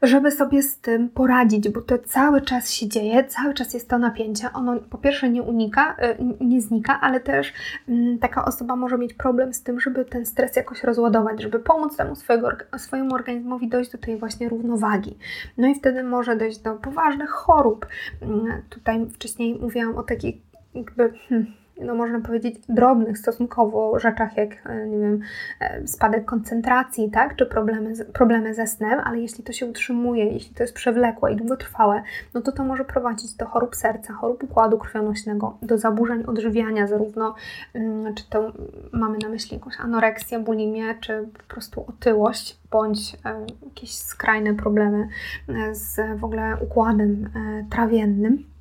żeby 0.07 0.31
sobie 0.31 0.63
z 0.63 0.79
tym 0.79 1.09
poradzić, 1.09 1.69
bo 1.69 1.81
to 1.81 1.99
cały 1.99 2.41
czas 2.41 2.71
się 2.71 2.89
dzieje, 2.89 3.25
cały 3.25 3.55
czas 3.55 3.75
jest 3.75 3.89
to 3.89 3.99
napięcie. 3.99 4.53
Ono 4.53 4.81
po 4.81 4.99
pierwsze 4.99 5.31
nie 5.31 5.43
unika, 5.43 5.97
y, 6.41 6.45
nie 6.45 6.61
znika, 6.61 7.01
ale 7.01 7.21
też 7.21 7.53
mm, 7.89 8.19
taka 8.19 8.45
osoba 8.45 8.77
może 8.77 8.99
mieć 8.99 9.15
problem 9.15 9.55
z 9.55 9.63
tym, 9.63 9.81
żeby 9.81 10.05
ten 10.05 10.27
stres 10.27 10.57
jakoś 10.57 10.85
rozładować, 10.85 11.43
żeby 11.43 11.59
pomóc 11.59 11.97
temu 11.97 12.17
swojego, 12.17 12.49
swojemu 12.79 13.15
organizmowi 13.15 13.69
dojść 13.69 13.91
do 13.91 13.99
tej 13.99 14.17
właśnie 14.17 14.49
równowagi. 14.49 15.19
No 15.59 15.69
i 15.69 15.75
wtedy 15.75 16.03
może 16.03 16.37
dojść 16.37 16.59
do 16.59 16.75
poważnych 16.75 17.31
chorób. 17.31 17.87
Mm, 18.23 18.63
tutaj 18.71 19.07
wcześniej 19.11 19.59
mówiłam 19.61 19.97
o 19.97 20.03
takiej 20.03 20.43
jakby. 20.75 21.13
Hmm, 21.29 21.64
no 21.81 21.95
można 21.95 22.21
powiedzieć, 22.21 22.55
drobnych 22.69 23.19
stosunkowo 23.19 23.99
rzeczach, 23.99 24.37
jak, 24.37 24.51
e, 24.67 24.87
nie 24.87 24.99
wiem, 24.99 25.21
e, 25.61 25.89
spadek 25.89 26.25
koncentracji, 26.25 27.11
tak, 27.11 27.37
czy 27.37 27.47
problemy, 27.47 27.93
problemy 28.13 28.55
ze 28.55 28.67
snem, 28.67 29.01
ale 29.05 29.21
jeśli 29.21 29.45
to 29.45 29.53
się 29.53 29.67
utrzymuje, 29.67 30.25
jeśli 30.25 30.55
to 30.55 30.63
jest 30.63 30.75
przewlekłe 30.75 31.33
i 31.33 31.37
długotrwałe, 31.37 32.03
no 32.35 32.41
to 32.41 32.53
to 32.53 32.65
może 32.65 32.85
prowadzić 32.85 33.35
do 33.35 33.47
chorób 33.47 33.77
serca, 33.77 34.13
chorób 34.13 34.43
układu 34.43 34.79
krwionośnego, 34.79 35.59
do 35.63 35.79
zaburzeń 35.79 36.25
odżywiania, 36.27 36.87
zarówno 36.87 37.35
mm, 37.75 38.15
czy 38.15 38.31
to 38.31 38.53
mamy 38.93 39.19
na 39.23 39.29
myśli 39.29 39.57
jakąś 39.57 39.81
anoreksję, 39.81 40.39
bulimię, 40.39 40.95
czy 41.01 41.29
po 41.49 41.55
prostu 41.55 41.85
otyłość, 41.89 42.59
bądź 42.71 43.17
e, 43.25 43.47
jakieś 43.65 43.95
skrajne 43.95 44.55
problemy 44.55 45.09
z 45.73 46.19
w 46.21 46.25
ogóle 46.25 46.57
układem 46.61 47.31
trawiennym 47.71 48.54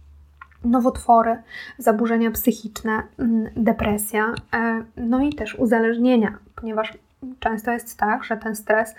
nowotwory, 0.63 1.37
zaburzenia 1.77 2.31
psychiczne, 2.31 3.03
mm, 3.19 3.49
depresja, 3.55 4.33
e, 4.53 4.83
no 4.97 5.21
i 5.21 5.33
też 5.33 5.55
uzależnienia, 5.55 6.37
ponieważ 6.55 6.93
często 7.39 7.71
jest 7.71 7.97
tak, 7.97 8.23
że 8.23 8.37
ten 8.37 8.55
stres 8.55 8.95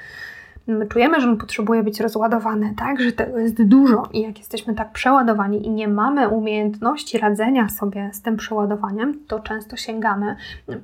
my 0.67 0.87
czujemy, 0.87 1.21
że 1.21 1.29
on 1.29 1.37
potrzebuje 1.37 1.83
być 1.83 2.01
rozładowany, 2.01 2.75
tak, 2.79 3.01
że 3.01 3.13
tego 3.13 3.39
jest 3.39 3.63
dużo 3.63 4.09
i 4.13 4.21
jak 4.21 4.39
jesteśmy 4.39 4.75
tak 4.75 4.93
przeładowani 4.93 5.67
i 5.67 5.71
nie 5.71 5.89
mamy 5.89 6.29
umiejętności 6.29 7.19
radzenia 7.19 7.69
sobie 7.69 8.11
z 8.13 8.23
tym 8.23 8.37
przeładowaniem, 8.37 9.19
to 9.27 9.41
często 9.41 9.77
sięgamy 9.77 10.37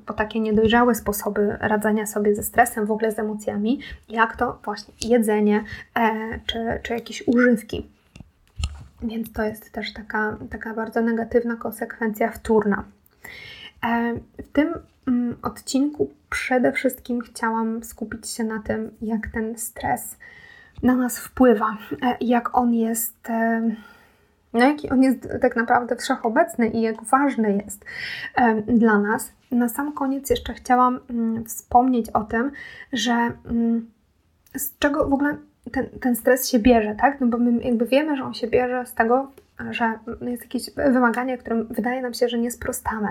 po 0.07 0.13
takie 0.13 0.41
niedojrzałe 0.41 0.95
sposoby 0.95 1.57
radzenia 1.61 2.07
sobie 2.07 2.35
ze 2.35 2.43
stresem, 2.43 2.87
w 2.87 2.91
ogóle 2.91 3.13
z 3.13 3.19
emocjami, 3.19 3.81
jak 4.09 4.37
to 4.37 4.59
właśnie 4.65 4.95
jedzenie 5.03 5.65
e, 5.95 6.41
czy, 6.47 6.81
czy 6.83 6.95
jakieś 6.95 7.29
używki. 7.29 7.87
Więc 9.03 9.33
to 9.33 9.43
jest 9.43 9.73
też 9.73 9.93
taka, 9.93 10.37
taka 10.51 10.75
bardzo 10.75 11.01
negatywna 11.01 11.57
konsekwencja 11.57 12.31
wtórna. 12.31 12.85
E, 13.85 14.15
w 14.43 14.53
tym 14.53 14.75
mm, 15.09 15.37
odcinku 15.43 16.11
przede 16.31 16.73
wszystkim 16.73 17.21
chciałam 17.21 17.85
skupić 17.85 18.29
się 18.29 18.45
na 18.45 18.63
tym, 18.63 18.91
jak 19.03 19.29
ten 19.29 19.59
stres 19.59 20.17
na 20.83 20.97
nas 20.97 21.19
wpływa, 21.19 21.77
e, 22.03 22.17
jak 22.21 22.59
on 22.59 22.75
jest, 22.75 23.31
e, 23.31 23.71
no 24.53 24.61
jaki 24.61 24.91
on 24.91 25.03
jest 25.03 25.29
tak 25.41 25.57
naprawdę 25.57 25.97
wszechobecny 25.97 26.69
i 26.69 26.81
jak 26.81 27.05
ważny 27.05 27.63
jest 27.65 27.85
dla 28.67 28.99
nas. 28.99 29.33
Na 29.51 29.69
sam 29.69 29.93
koniec 29.93 30.31
jeszcze 30.31 30.55
chciałam 30.55 31.01
mm, 31.11 31.45
wspomnieć 31.45 32.11
o 32.11 32.25
tym, 32.25 32.51
że 32.93 33.13
mm, 33.13 33.91
z 34.57 34.79
czego 34.79 35.09
w 35.09 35.13
ogóle 35.13 35.37
ten, 35.73 35.87
ten 36.01 36.17
stres 36.17 36.51
się 36.51 36.59
bierze, 36.59 36.95
tak? 37.01 37.21
No 37.21 37.27
bo 37.27 37.39
my 37.39 37.65
jakby 37.65 37.87
wiemy, 37.87 38.17
że 38.17 38.25
on 38.25 38.35
się 38.35 38.47
bierze 38.47 38.87
z 38.87 38.95
tego, 38.95 39.31
że 39.71 39.99
jest 40.21 40.43
jakieś 40.43 40.71
wymaganie, 40.75 41.39
którym 41.39 41.67
wydaje 41.71 42.03
nam 42.03 42.15
się, 42.15 42.29
że 42.29 42.39
nie 42.39 42.51
sprostamy, 42.51 43.09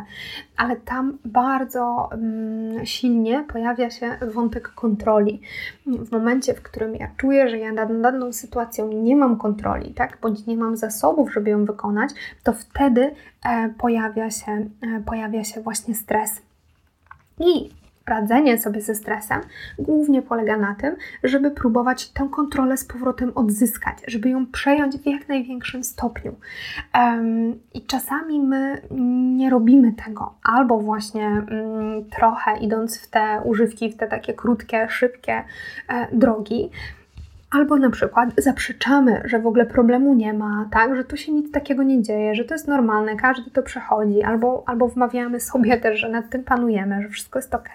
ale 0.58 0.76
tam 0.76 1.18
bardzo 1.26 2.10
mm, 2.12 2.86
silnie 2.86 3.46
pojawia 3.48 3.90
się 3.90 4.18
wątek 4.34 4.68
kontroli. 4.68 5.42
W 5.86 6.12
momencie, 6.12 6.54
w 6.54 6.62
którym 6.62 6.96
ja 6.96 7.08
czuję, 7.18 7.50
że 7.50 7.58
ja 7.58 7.72
nad 7.72 8.02
daną 8.02 8.34
sytuacją 8.34 8.92
nie 8.94 9.16
mam 9.16 9.38
kontroli, 9.38 9.94
tak, 9.94 10.18
bądź 10.22 10.46
nie 10.46 10.58
mam 10.58 10.78
zasobów, 10.78 11.34
żeby 11.34 11.50
ją 11.50 11.66
wykonać, 11.66 12.10
to 12.44 12.54
wtedy 12.54 13.12
e, 13.46 13.70
pojawia, 13.78 14.30
się, 14.30 14.52
e, 14.52 14.68
pojawia 15.06 15.44
się 15.44 15.62
właśnie 15.62 15.96
stres. 15.96 16.42
I 17.40 17.70
radzenie 18.10 18.58
sobie 18.58 18.82
ze 18.82 18.96
stresem 18.96 19.42
głównie 19.80 20.22
polega 20.22 20.58
na 20.58 20.76
tym, 20.76 20.96
żeby 21.24 21.52
próbować 21.52 22.10
tę 22.10 22.28
kontrolę 22.32 22.78
z 22.78 22.86
powrotem 22.86 23.32
odzyskać, 23.36 23.98
żeby 24.08 24.30
ją 24.30 24.46
przejąć 24.46 24.98
w 24.98 25.06
jak 25.06 25.30
największym 25.30 25.84
stopniu. 25.84 26.36
Um, 26.96 27.60
I 27.74 27.86
czasami 27.86 28.40
my 28.40 28.82
nie 29.38 29.50
robimy 29.50 29.94
tego, 29.94 30.34
albo 30.44 30.80
właśnie 30.80 31.28
um, 31.28 32.10
trochę 32.10 32.58
idąc 32.58 32.98
w 32.98 33.08
te 33.10 33.42
używki, 33.44 33.92
w 33.92 33.98
te 33.98 34.08
takie 34.08 34.34
krótkie, 34.34 34.88
szybkie 34.90 35.44
e, 35.88 36.08
drogi, 36.16 36.70
Albo 37.52 37.78
na 37.78 37.90
przykład 37.90 38.30
zaprzeczamy, 38.38 39.22
że 39.26 39.40
w 39.40 39.48
ogóle 39.48 39.66
problemu 39.66 40.14
nie 40.14 40.34
ma, 40.34 40.70
tak, 40.72 40.96
że 40.96 41.04
tu 41.04 41.18
się 41.18 41.32
nic 41.32 41.52
takiego 41.52 41.84
nie 41.84 42.02
dzieje, 42.02 42.36
że 42.36 42.46
to 42.46 42.54
jest 42.54 42.68
normalne, 42.68 43.16
każdy 43.16 43.52
to 43.52 43.64
przechodzi, 43.64 44.24
albo, 44.24 44.64
albo 44.66 44.88
wmawiamy 44.88 45.40
sobie 45.40 45.78
też, 45.78 46.00
że 46.00 46.10
nad 46.10 46.30
tym 46.30 46.44
panujemy, 46.44 47.02
że 47.02 47.10
wszystko 47.10 47.40
jest 47.40 47.56
ok. 47.56 47.70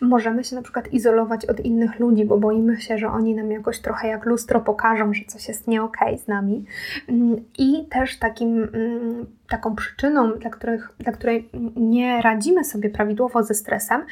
Możemy 0.00 0.44
się 0.44 0.56
na 0.56 0.62
przykład 0.62 0.92
izolować 0.92 1.46
od 1.46 1.60
innych 1.60 2.00
ludzi, 2.00 2.24
bo 2.24 2.38
boimy 2.38 2.80
się, 2.80 2.98
że 2.98 3.08
oni 3.08 3.34
nam 3.34 3.50
jakoś 3.50 3.78
trochę 3.78 4.08
jak 4.08 4.24
lustro 4.24 4.60
pokażą, 4.60 5.14
że 5.14 5.24
coś 5.26 5.48
jest 5.48 5.68
nie 5.68 5.82
ok 5.82 5.98
z 6.24 6.28
nami. 6.28 6.64
Mm, 7.08 7.36
I 7.58 7.86
też 7.90 8.18
takim 8.18 8.62
mm, 8.62 9.26
taką 9.48 9.76
przyczyną, 9.76 10.32
dla, 10.32 10.50
których, 10.50 10.92
dla 10.98 11.12
której 11.12 11.50
nie 11.76 12.22
radzimy 12.22 12.64
sobie 12.64 12.90
prawidłowo 12.90 13.42
ze 13.42 13.54
stresem, 13.54 14.02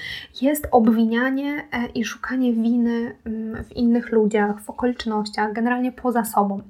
jest 0.42 0.68
obwinianie 0.70 1.64
e, 1.72 1.86
i 1.86 2.04
szukanie 2.04 2.52
winy 2.52 3.16
mm, 3.24 3.64
w 3.64 3.72
innych 3.72 4.12
ludziach, 4.12 4.60
w 4.60 4.70
okolicznościach, 4.70 5.52
generalnie 5.52 5.92
poza 5.92 6.24
sobą. 6.24 6.60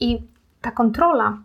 I 0.00 0.22
ta 0.60 0.70
kontrola 0.70 1.38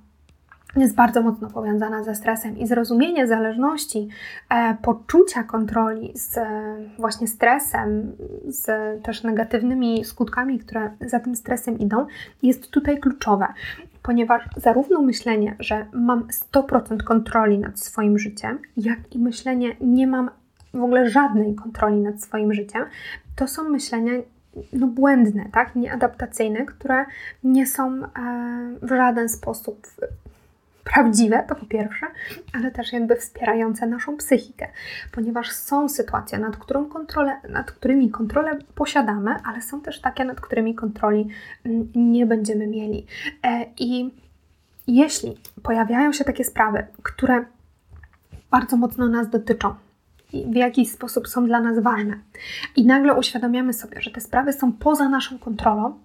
jest 0.75 0.95
bardzo 0.95 1.21
mocno 1.21 1.49
powiązana 1.49 2.03
ze 2.03 2.15
stresem 2.15 2.57
i 2.57 2.67
zrozumienie 2.67 3.27
zależności, 3.27 4.07
e, 4.49 4.77
poczucia 4.81 5.43
kontroli 5.43 6.11
z 6.15 6.37
e, 6.37 6.75
właśnie 6.99 7.27
stresem, 7.27 8.11
z 8.47 8.67
też 9.03 9.23
negatywnymi 9.23 10.05
skutkami, 10.05 10.59
które 10.59 10.91
za 11.01 11.19
tym 11.19 11.35
stresem 11.35 11.79
idą, 11.79 12.05
jest 12.43 12.71
tutaj 12.71 12.99
kluczowe 12.99 13.47
ponieważ 14.05 14.43
zarówno 14.57 15.01
myślenie, 15.01 15.55
że 15.59 15.85
mam 15.93 16.27
100% 16.53 17.03
kontroli 17.03 17.59
nad 17.59 17.79
swoim 17.79 18.19
życiem, 18.19 18.59
jak 18.77 19.15
i 19.15 19.19
myślenie, 19.19 19.75
nie 19.81 20.07
mam 20.07 20.29
w 20.73 20.83
ogóle 20.83 21.09
żadnej 21.09 21.55
kontroli 21.55 21.97
nad 21.97 22.21
swoim 22.21 22.53
życiem, 22.53 22.85
to 23.35 23.47
są 23.47 23.69
myślenia 23.69 24.11
no, 24.73 24.87
błędne, 24.87 25.45
tak? 25.51 25.75
nieadaptacyjne, 25.75 26.65
które 26.65 27.05
nie 27.43 27.67
są 27.67 28.03
e, 28.03 28.09
w 28.81 28.89
żaden 28.89 29.29
sposób 29.29 29.87
prawdziwe, 30.93 31.43
to 31.49 31.55
po 31.55 31.65
pierwsze, 31.65 32.05
ale 32.53 32.71
też 32.71 32.93
jakby 32.93 33.15
wspierające 33.15 33.87
naszą 33.87 34.17
psychikę, 34.17 34.67
ponieważ 35.11 35.51
są 35.51 35.89
sytuacje, 35.89 36.39
nad, 36.39 36.57
którą 36.57 36.85
kontrolę, 36.85 37.37
nad 37.49 37.71
którymi 37.71 38.11
kontrolę 38.11 38.59
posiadamy, 38.75 39.35
ale 39.45 39.61
są 39.61 39.81
też 39.81 40.01
takie, 40.01 40.25
nad 40.25 40.41
którymi 40.41 40.75
kontroli 40.75 41.27
mm, 41.65 41.87
nie 41.95 42.25
będziemy 42.25 42.67
mieli. 42.67 43.05
E, 43.43 43.65
I 43.79 44.11
jeśli 44.87 45.37
pojawiają 45.63 46.13
się 46.13 46.23
takie 46.23 46.43
sprawy, 46.43 46.85
które 47.03 47.45
bardzo 48.51 48.77
mocno 48.77 49.07
nas 49.07 49.29
dotyczą, 49.29 49.75
w 50.33 50.55
jakiś 50.55 50.91
sposób 50.91 51.27
są 51.27 51.45
dla 51.45 51.59
nas 51.59 51.79
ważne, 51.79 52.19
i 52.75 52.85
nagle 52.85 53.13
uświadamiamy 53.13 53.73
sobie, 53.73 54.01
że 54.01 54.11
te 54.11 54.21
sprawy 54.21 54.53
są 54.53 54.73
poza 54.73 55.09
naszą 55.09 55.39
kontrolą, 55.39 55.99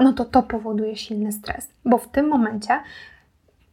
no 0.00 0.12
to 0.12 0.24
to 0.24 0.42
powoduje 0.42 0.96
silny 0.96 1.32
stres, 1.32 1.68
bo 1.84 1.98
w 1.98 2.08
tym 2.08 2.28
momencie 2.28 2.80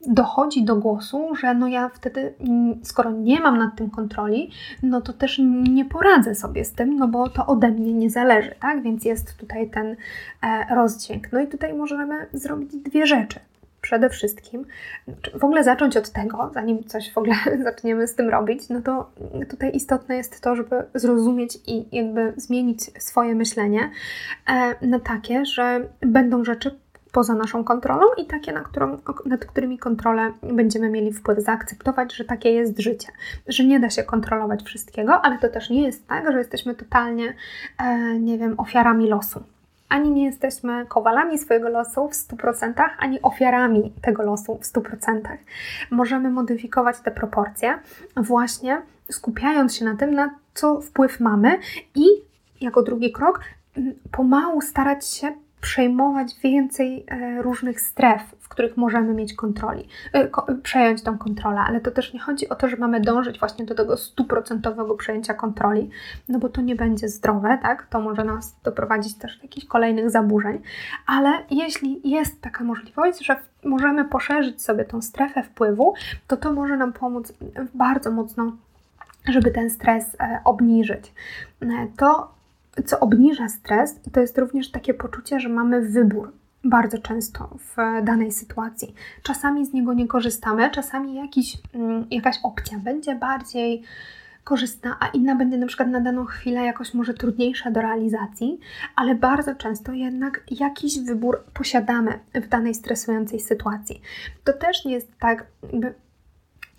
dochodzi 0.08 0.64
do 0.64 0.76
głosu, 0.76 1.36
że 1.36 1.54
no 1.54 1.68
ja 1.68 1.90
wtedy, 1.90 2.34
mm, 2.40 2.80
skoro 2.84 3.12
nie 3.12 3.40
mam 3.40 3.58
nad 3.58 3.76
tym 3.76 3.90
kontroli, 3.90 4.52
no 4.84 5.02
to 5.02 5.14
też 5.14 5.42
nie 5.70 5.86
poradzę 5.86 6.36
sobie 6.36 6.66
z 6.66 6.72
tym, 6.72 6.96
no 6.96 7.08
bo 7.08 7.30
to 7.30 7.46
ode 7.46 7.72
mnie 7.72 7.94
nie 7.94 8.10
zależy, 8.10 8.56
tak? 8.60 8.84
Więc 8.84 9.06
jest 9.06 9.38
tutaj 9.38 9.70
ten 9.70 9.96
e, 10.42 10.76
rozdźwięk. 10.76 11.32
No 11.32 11.40
i 11.40 11.48
tutaj 11.48 11.74
możemy 11.74 12.28
zrobić 12.34 12.76
dwie 12.76 13.08
rzeczy. 13.08 13.40
Przede 13.82 14.10
wszystkim, 14.10 14.66
w 15.40 15.44
ogóle 15.44 15.64
zacząć 15.64 15.98
od 15.98 16.10
tego, 16.10 16.52
zanim 16.54 16.84
coś 16.84 17.14
w 17.14 17.18
ogóle 17.18 17.36
zaczniemy 17.64 18.08
z 18.08 18.16
tym 18.16 18.30
robić, 18.30 18.70
no 18.70 18.82
to 18.82 19.12
tutaj 19.50 19.76
istotne 19.76 20.16
jest 20.16 20.42
to, 20.42 20.56
żeby 20.56 20.84
zrozumieć 20.94 21.58
i 21.68 21.96
jakby 21.96 22.34
zmienić 22.38 23.04
swoje 23.04 23.36
myślenie 23.36 23.92
e, 24.48 24.88
na 24.88 25.00
takie, 25.00 25.46
że 25.46 25.90
będą 26.02 26.44
rzeczy 26.44 26.80
poza 27.16 27.34
naszą 27.36 27.64
kontrolą 27.64 28.06
i 28.18 28.26
takie, 28.26 28.54
na 28.54 28.62
którą, 28.62 28.98
nad 29.26 29.46
którymi 29.46 29.78
kontrolę 29.78 30.32
będziemy 30.44 30.90
mieli 30.90 31.14
wpływ, 31.14 31.40
zaakceptować, 31.40 32.16
że 32.16 32.26
takie 32.26 32.52
jest 32.52 32.80
życie, 32.80 33.08
że 33.48 33.64
nie 33.64 33.80
da 33.80 33.90
się 33.90 34.04
kontrolować 34.04 34.64
wszystkiego, 34.64 35.22
ale 35.22 35.38
to 35.40 35.50
też 35.50 35.70
nie 35.70 35.84
jest 35.84 36.08
tak, 36.08 36.32
że 36.32 36.38
jesteśmy 36.38 36.76
totalnie, 36.76 37.34
e, 37.78 38.20
nie 38.20 38.38
wiem, 38.38 38.60
ofiarami 38.60 39.08
losu. 39.08 39.44
Ani 39.90 40.12
nie 40.12 40.26
jesteśmy 40.26 40.86
kowalami 40.86 41.38
swojego 41.38 41.70
losu 41.70 42.10
w 42.10 42.14
100%, 42.14 42.90
ani 43.00 43.22
ofiarami 43.22 43.94
tego 44.02 44.24
losu 44.24 44.58
w 44.58 44.66
100%. 44.66 45.38
Możemy 45.92 46.30
modyfikować 46.30 47.00
te 47.00 47.12
proporcje, 47.12 47.80
właśnie 48.16 48.82
skupiając 49.12 49.76
się 49.76 49.86
na 49.86 49.96
tym, 49.96 50.14
na 50.14 50.36
co 50.54 50.82
wpływ 50.82 51.20
mamy 51.20 51.60
i 51.96 52.06
jako 52.62 52.84
drugi 52.84 53.12
krok, 53.12 53.40
pomału 54.12 54.62
starać 54.62 55.08
się 55.08 55.45
przejmować 55.66 56.40
więcej 56.44 57.06
e, 57.08 57.42
różnych 57.42 57.82
stref, 57.82 58.22
w 58.40 58.50
których 58.50 58.78
możemy 58.78 59.14
mieć 59.14 59.34
kontroli, 59.34 59.88
e, 60.14 60.30
przejąć 60.64 61.04
tą 61.04 61.18
kontrolę, 61.18 61.60
ale 61.60 61.82
to 61.82 61.92
też 61.92 62.14
nie 62.14 62.20
chodzi 62.20 62.50
o 62.50 62.56
to, 62.56 62.68
że 62.68 62.78
mamy 62.78 63.02
dążyć 63.02 63.40
właśnie 63.40 63.66
do 63.66 63.76
tego 63.76 63.98
stuprocentowego 63.98 64.96
przejęcia 64.96 65.34
kontroli, 65.34 65.90
no 66.30 66.40
bo 66.40 66.50
to 66.50 66.62
nie 66.62 66.76
będzie 66.76 67.10
zdrowe, 67.10 67.58
tak? 67.62 67.88
To 67.88 68.00
może 68.00 68.24
nas 68.24 68.56
doprowadzić 68.64 69.18
też 69.18 69.38
do 69.38 69.44
jakichś 69.44 69.68
kolejnych 69.68 70.10
zaburzeń, 70.10 70.62
ale 71.06 71.30
jeśli 71.52 72.10
jest 72.10 72.42
taka 72.42 72.64
możliwość, 72.64 73.26
że 73.26 73.36
możemy 73.64 74.06
poszerzyć 74.06 74.62
sobie 74.62 74.86
tą 74.86 75.02
strefę 75.02 75.44
wpływu, 75.44 75.94
to 76.28 76.38
to 76.38 76.54
może 76.54 76.78
nam 76.78 76.94
pomóc 76.94 77.34
bardzo 77.74 78.12
mocno 78.12 78.52
żeby 79.28 79.52
ten 79.52 79.70
stres 79.70 80.16
e, 80.20 80.40
obniżyć. 80.44 81.14
To 81.98 82.36
co 82.86 83.00
obniża 83.00 83.50
stres, 83.50 84.00
to 84.12 84.20
jest 84.20 84.38
również 84.38 84.72
takie 84.72 84.94
poczucie, 84.94 85.40
że 85.40 85.50
mamy 85.50 85.82
wybór 85.82 86.32
bardzo 86.64 86.98
często 86.98 87.58
w 87.60 88.04
danej 88.04 88.32
sytuacji. 88.32 88.94
Czasami 89.24 89.66
z 89.66 89.74
niego 89.74 89.94
nie 89.94 90.08
korzystamy, 90.08 90.70
czasami 90.70 91.16
jakiś, 91.16 91.58
mm, 91.74 92.06
jakaś 92.12 92.36
opcja 92.44 92.78
będzie 92.78 93.16
bardziej 93.16 93.84
korzystna, 94.44 94.98
a 95.00 95.08
inna 95.08 95.36
będzie 95.36 95.58
na 95.58 95.68
przykład 95.68 95.90
na 95.90 96.00
daną 96.00 96.26
chwilę 96.26 96.66
jakoś 96.66 96.94
może 96.94 97.14
trudniejsza 97.14 97.72
do 97.72 97.82
realizacji, 97.82 98.60
ale 98.96 99.16
bardzo 99.16 99.56
często 99.56 99.94
jednak 99.94 100.44
jakiś 100.52 101.00
wybór 101.00 101.44
posiadamy 101.54 102.20
w 102.34 102.48
danej 102.48 102.74
stresującej 102.74 103.40
sytuacji. 103.40 104.02
To 104.44 104.54
też 104.54 104.86
nie 104.86 104.94
jest 104.94 105.18
tak, 105.20 105.46
jakby 105.74 105.94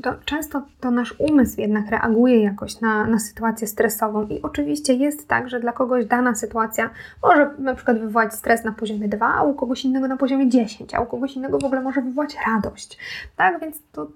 to 0.02 0.14
często 0.24 0.62
to 0.80 0.90
nasz 0.90 1.14
umysł 1.18 1.60
jednak 1.60 1.90
reaguje 1.90 2.42
jakoś 2.42 2.80
na, 2.80 3.06
na 3.06 3.18
sytuację 3.18 3.66
stresową 3.66 4.26
i 4.26 4.42
oczywiście 4.42 4.94
jest 4.94 5.28
tak, 5.28 5.48
że 5.48 5.60
dla 5.60 5.72
kogoś 5.72 6.06
dana 6.06 6.34
sytuacja 6.34 6.90
może 7.22 7.50
na 7.58 7.74
przykład 7.74 7.98
wywołać 7.98 8.34
stres 8.34 8.64
na 8.64 8.72
poziomie 8.72 9.08
2, 9.08 9.34
a 9.34 9.42
u 9.42 9.54
kogoś 9.54 9.84
innego 9.84 10.08
na 10.08 10.16
poziomie 10.16 10.48
10, 10.48 10.94
a 10.94 11.00
u 11.00 11.06
kogoś 11.06 11.36
innego 11.36 11.58
w 11.58 11.64
ogóle 11.64 11.80
może 11.80 12.02
wywołać 12.02 12.36
radość. 12.46 12.98
Tak, 13.36 13.60
więc 13.60 13.82
to 13.92 14.06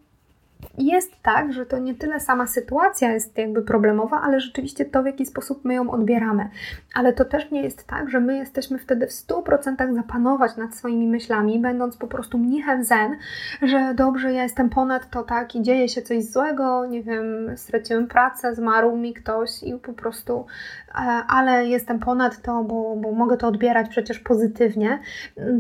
jest 0.78 1.22
tak, 1.22 1.52
że 1.52 1.66
to 1.66 1.78
nie 1.78 1.94
tyle 1.94 2.20
sama 2.20 2.46
sytuacja 2.46 3.12
jest 3.12 3.38
jakby 3.38 3.62
problemowa, 3.62 4.20
ale 4.20 4.40
rzeczywiście 4.40 4.84
to, 4.84 5.02
w 5.02 5.06
jaki 5.06 5.26
sposób 5.26 5.64
my 5.64 5.74
ją 5.74 5.90
odbieramy. 5.90 6.48
Ale 6.94 7.12
to 7.12 7.24
też 7.24 7.50
nie 7.50 7.62
jest 7.62 7.86
tak, 7.86 8.10
że 8.10 8.20
my 8.20 8.36
jesteśmy 8.36 8.78
wtedy 8.78 9.06
w 9.06 9.10
100% 9.10 9.94
zapanować 9.94 10.56
nad 10.56 10.74
swoimi 10.74 11.08
myślami, 11.08 11.58
będąc 11.58 11.96
po 11.96 12.06
prostu 12.06 12.38
mnichem 12.38 12.84
zen, 12.84 13.16
że 13.62 13.94
dobrze, 13.94 14.32
ja 14.32 14.42
jestem 14.42 14.70
ponad 14.70 15.10
to, 15.10 15.22
tak, 15.22 15.54
i 15.54 15.62
dzieje 15.62 15.88
się 15.88 16.02
coś 16.02 16.24
złego, 16.24 16.86
nie 16.86 17.02
wiem, 17.02 17.56
straciłem 17.56 18.06
pracę, 18.06 18.54
zmarł 18.54 18.96
mi 18.96 19.14
ktoś 19.14 19.62
i 19.62 19.74
po 19.74 19.92
prostu, 19.92 20.46
e, 20.94 20.98
ale 21.28 21.66
jestem 21.66 21.98
ponad 21.98 22.42
to, 22.42 22.64
bo, 22.64 22.96
bo 22.96 23.12
mogę 23.12 23.36
to 23.36 23.48
odbierać 23.48 23.88
przecież 23.88 24.18
pozytywnie, 24.18 24.98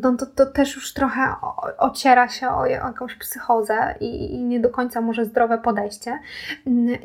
no 0.02 0.16
to, 0.16 0.26
to 0.26 0.46
też 0.46 0.74
już 0.74 0.92
trochę 0.92 1.34
ociera 1.78 2.28
się 2.28 2.48
o 2.48 2.66
jakąś 2.66 3.14
psychozę 3.14 3.94
i, 4.00 4.34
i 4.34 4.44
nie 4.44 4.60
do 4.60 4.70
końca 4.70 4.89
końca 4.90 5.00
może 5.00 5.24
zdrowe 5.24 5.58
podejście. 5.58 6.18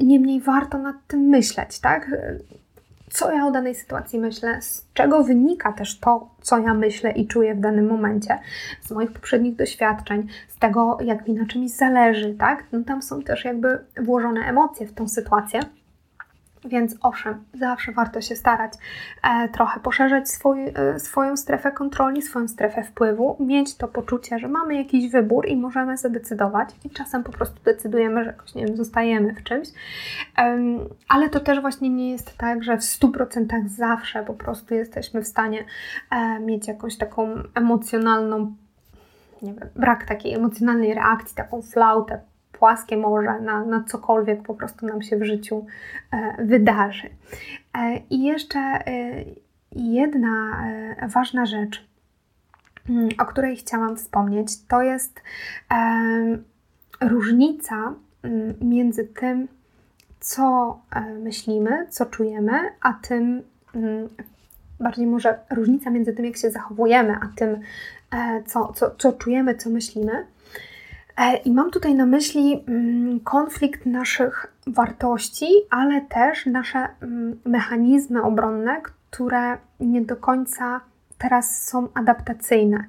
Niemniej 0.01 0.41
warto 0.41 0.77
nad 0.77 0.95
tym 1.07 1.19
myśleć, 1.19 1.79
tak? 1.79 2.11
Co 3.09 3.31
ja 3.31 3.45
o 3.45 3.51
danej 3.51 3.75
sytuacji 3.75 4.19
myślę, 4.19 4.61
z 4.61 4.87
czego 4.93 5.23
wynika 5.23 5.73
też 5.73 5.99
to, 5.99 6.29
co 6.41 6.59
ja 6.59 6.73
myślę 6.73 7.11
i 7.11 7.27
czuję 7.27 7.55
w 7.55 7.59
danym 7.59 7.87
momencie, 7.87 8.39
z 8.81 8.91
moich 8.91 9.11
poprzednich 9.11 9.55
doświadczeń, 9.55 10.27
z 10.47 10.59
tego, 10.59 10.97
jak 11.01 11.27
mi 11.27 11.33
na 11.33 11.45
czymś 11.45 11.71
zależy, 11.71 12.35
tak? 12.39 12.63
No 12.71 12.83
tam 12.83 13.01
są 13.01 13.21
też 13.21 13.45
jakby 13.45 13.79
włożone 14.01 14.41
emocje 14.41 14.87
w 14.87 14.93
tą 14.93 15.07
sytuację. 15.07 15.59
Więc 16.65 16.95
owszem, 17.01 17.43
zawsze 17.53 17.91
warto 17.91 18.21
się 18.21 18.35
starać 18.35 18.73
e, 19.23 19.49
trochę 19.49 19.79
poszerzać 19.79 20.29
swój, 20.29 20.65
e, 20.67 20.99
swoją 20.99 21.37
strefę 21.37 21.71
kontroli, 21.71 22.21
swoją 22.21 22.47
strefę 22.47 22.83
wpływu, 22.83 23.37
mieć 23.39 23.75
to 23.75 23.87
poczucie, 23.87 24.39
że 24.39 24.47
mamy 24.47 24.75
jakiś 24.75 25.11
wybór 25.11 25.47
i 25.47 25.57
możemy 25.57 25.97
zadecydować. 25.97 26.69
I 26.83 26.89
czasem 26.89 27.23
po 27.23 27.31
prostu 27.31 27.63
decydujemy, 27.63 28.23
że 28.23 28.29
jakoś, 28.29 28.55
nie 28.55 28.65
wiem, 28.65 28.77
zostajemy 28.77 29.33
w 29.33 29.43
czymś. 29.43 29.67
Ale 31.09 31.29
to 31.29 31.39
też 31.39 31.61
właśnie 31.61 31.89
nie 31.89 32.11
jest 32.11 32.37
tak, 32.37 32.63
że 32.63 32.77
w 32.77 32.81
100% 32.81 33.67
zawsze 33.67 34.23
po 34.23 34.33
prostu 34.33 34.73
jesteśmy 34.73 35.21
w 35.21 35.27
stanie 35.27 35.65
e, 36.11 36.39
mieć 36.39 36.67
jakąś 36.67 36.97
taką 36.97 37.29
emocjonalną, 37.55 38.55
nie 39.41 39.53
wiem, 39.53 39.69
brak 39.75 40.05
takiej 40.05 40.33
emocjonalnej 40.33 40.93
reakcji, 40.93 41.35
taką 41.35 41.61
flautę 41.61 42.21
płaskie 42.59 42.97
morze 42.97 43.41
na, 43.41 43.65
na 43.65 43.83
cokolwiek 43.83 44.43
po 44.43 44.53
prostu 44.53 44.85
nam 44.85 45.01
się 45.01 45.17
w 45.17 45.23
życiu 45.23 45.65
e, 46.11 46.45
wydarzy. 46.45 47.09
E, 47.77 47.97
I 48.09 48.23
jeszcze 48.23 48.59
e, 48.59 48.83
jedna 49.71 50.65
ważna 51.07 51.45
rzecz, 51.45 51.87
mm, 52.89 53.09
o 53.19 53.25
której 53.25 53.55
chciałam 53.55 53.97
wspomnieć, 53.97 54.65
to 54.67 54.81
jest 54.81 55.21
różnica 57.01 57.93
mm, 58.23 58.53
między 58.61 59.05
tym, 59.05 59.47
co 60.19 60.79
myślimy, 61.19 61.87
co 61.89 62.05
czujemy, 62.05 62.59
a 62.81 62.93
tym, 62.93 63.43
mm, 63.75 64.09
bardziej 64.79 65.07
może 65.07 65.39
różnica 65.49 65.89
między 65.89 66.13
tym, 66.13 66.25
jak 66.25 66.37
się 66.37 66.51
zachowujemy, 66.51 67.15
a 67.21 67.29
tym, 67.35 67.59
co, 68.45 68.73
co, 68.73 68.95
co 68.97 69.13
czujemy, 69.13 69.55
co 69.55 69.69
myślimy. 69.69 70.25
E, 71.17 71.37
I 71.37 71.51
mam 71.51 71.71
tutaj 71.71 71.95
na 71.95 72.05
myśli 72.05 72.63
mm, 72.67 73.19
konflikt 73.19 73.85
naszych 73.85 74.53
wartości, 74.67 75.47
ale 75.69 76.01
też 76.01 76.45
nasze 76.45 76.87
mm, 77.01 77.39
mechanizmy 77.45 78.23
obronne, 78.23 78.81
które 78.81 79.57
nie 79.79 80.01
do 80.01 80.15
końca 80.15 80.81
teraz 81.17 81.67
są 81.67 81.87
adaptacyjne. 81.93 82.85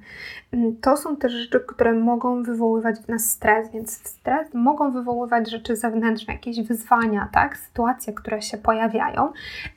Mm, 0.53 0.77
to 0.77 0.97
są 0.97 1.17
też 1.17 1.33
rzeczy, 1.33 1.61
które 1.61 1.93
mogą 1.93 2.43
wywoływać 2.43 2.97
w 3.01 3.09
nas 3.09 3.31
stres, 3.31 3.71
więc 3.71 3.93
stres 3.93 4.55
mogą 4.55 4.93
wywoływać 4.93 5.51
rzeczy 5.51 5.77
zewnętrzne, 5.77 6.35
jakieś 6.35 6.63
wyzwania, 6.63 7.29
tak? 7.33 7.57
sytuacje, 7.57 8.13
które 8.13 8.43
się 8.43 8.59
pojawiają 8.59 9.33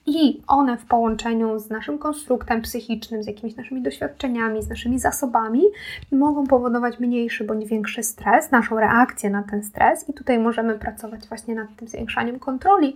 i 0.06 0.42
one 0.48 0.78
w 0.78 0.86
połączeniu 0.86 1.60
z 1.60 1.70
naszym 1.70 1.98
konstruktem 1.98 2.62
psychicznym, 2.62 3.24
z 3.24 3.28
jakimiś 3.28 3.56
naszymi 3.56 3.82
doświadczeniami, 3.82 4.64
z 4.64 4.70
naszymi 4.70 5.00
zasobami 5.00 5.64
mogą 6.12 6.48
powodować 6.48 7.00
mniejszy 7.00 7.44
bądź 7.44 7.66
większy 7.66 8.04
stres, 8.04 8.52
naszą 8.52 8.80
reakcję 8.80 9.30
na 9.30 9.44
ten 9.44 9.64
stres 9.64 10.10
i 10.10 10.14
tutaj 10.14 10.40
możemy 10.40 10.80
pracować 10.80 11.28
właśnie 11.28 11.56
nad 11.56 11.76
tym 11.76 11.88
zwiększaniem 11.88 12.40
kontroli 12.40 12.96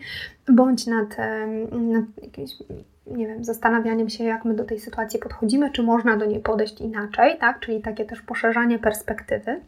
bądź 0.50 0.88
nad, 0.88 1.18
nad 1.72 2.06
jakimiś 2.24 2.52
nie 3.08 3.28
wiem, 3.28 3.44
zastanawianiem 3.44 4.10
się, 4.10 4.24
jak 4.24 4.46
my 4.46 4.54
do 4.54 4.64
tej 4.64 4.80
sytuacji 4.80 5.20
podchodzimy, 5.20 5.72
czy 5.72 5.84
można 5.84 6.18
do 6.18 6.26
niej 6.26 6.40
podejść 6.40 6.82
inaczej, 6.82 7.38
tak? 7.40 7.60
Czyli 7.60 7.82
takie 7.82 8.06
też 8.06 8.22
poszerzanie 8.22 8.80
perspektywy, 8.80 9.62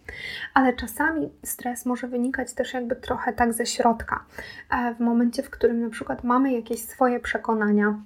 ale 0.53 0.73
czasami 0.73 1.29
stres 1.43 1.85
może 1.85 2.07
wynikać 2.07 2.53
też 2.53 2.73
jakby 2.73 2.95
trochę 2.95 3.33
tak 3.33 3.53
ze 3.53 3.65
środka. 3.65 4.25
E, 4.71 4.95
w 4.95 4.99
momencie, 4.99 5.43
w 5.43 5.49
którym 5.49 5.81
na 5.81 5.89
przykład 5.89 6.23
mamy 6.23 6.53
jakieś 6.53 6.81
swoje 6.81 7.19
przekonania, 7.19 7.99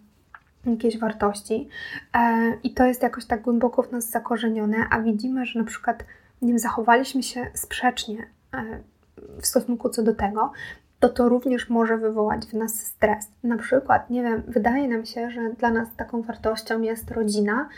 jakieś 0.66 0.98
wartości 1.00 1.70
e, 2.14 2.54
i 2.64 2.74
to 2.74 2.86
jest 2.86 3.04
jakoś 3.04 3.26
tak 3.26 3.42
głęboko 3.42 3.84
w 3.84 3.92
nas 3.92 4.10
zakorzenione, 4.10 4.78
a 4.92 5.02
widzimy, 5.02 5.46
że 5.46 5.60
na 5.60 5.66
przykład 5.66 6.04
nie 6.42 6.48
wiem, 6.48 6.60
zachowaliśmy 6.60 7.24
się 7.24 7.48
sprzecznie 7.54 8.28
e, 8.54 8.80
w 9.42 9.48
stosunku 9.48 9.90
co 9.90 10.04
do 10.04 10.16
tego, 10.16 10.52
to 11.00 11.10
to 11.10 11.30
również 11.30 11.70
może 11.70 11.98
wywołać 11.98 12.46
w 12.46 12.54
nas 12.54 12.80
stres. 12.80 13.32
Na 13.44 13.58
przykład, 13.58 14.10
nie 14.10 14.24
wiem, 14.24 14.44
wydaje 14.48 14.88
nam 14.88 15.06
się, 15.06 15.32
że 15.32 15.50
dla 15.50 15.72
nas 15.72 15.88
taką 15.98 16.22
wartością 16.22 16.82
jest 16.82 17.12
rodzina 17.12 17.70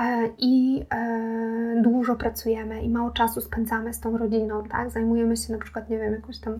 e, 0.00 0.28
i 0.38 0.84
e, 0.94 1.82
dużo 1.82 2.16
pracujemy 2.16 2.82
i 2.82 2.88
mało 2.88 3.10
czasu 3.10 3.40
spędzamy 3.40 3.94
z 3.94 4.00
tą 4.00 4.18
rodziną, 4.18 4.64
tak? 4.64 4.90
Zajmujemy 4.90 5.36
się 5.36 5.52
na 5.52 5.58
przykład, 5.58 5.90
nie 5.90 5.98
wiem, 5.98 6.12
jakąś 6.12 6.38
tam 6.38 6.58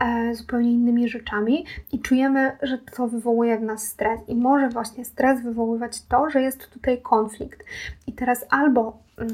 e, 0.00 0.34
zupełnie 0.34 0.72
innymi 0.72 1.08
rzeczami 1.08 1.66
i 1.92 2.00
czujemy, 2.00 2.56
że 2.62 2.78
to 2.78 3.08
wywołuje 3.08 3.58
w 3.58 3.62
nas 3.62 3.82
stres 3.82 4.20
i 4.28 4.34
może 4.34 4.68
właśnie 4.68 5.04
stres 5.04 5.42
wywoływać 5.42 6.02
to, 6.02 6.30
że 6.30 6.42
jest 6.42 6.70
tutaj 6.70 7.02
konflikt. 7.02 7.64
I 8.06 8.12
teraz 8.12 8.46
albo 8.50 8.98
mm, 9.18 9.30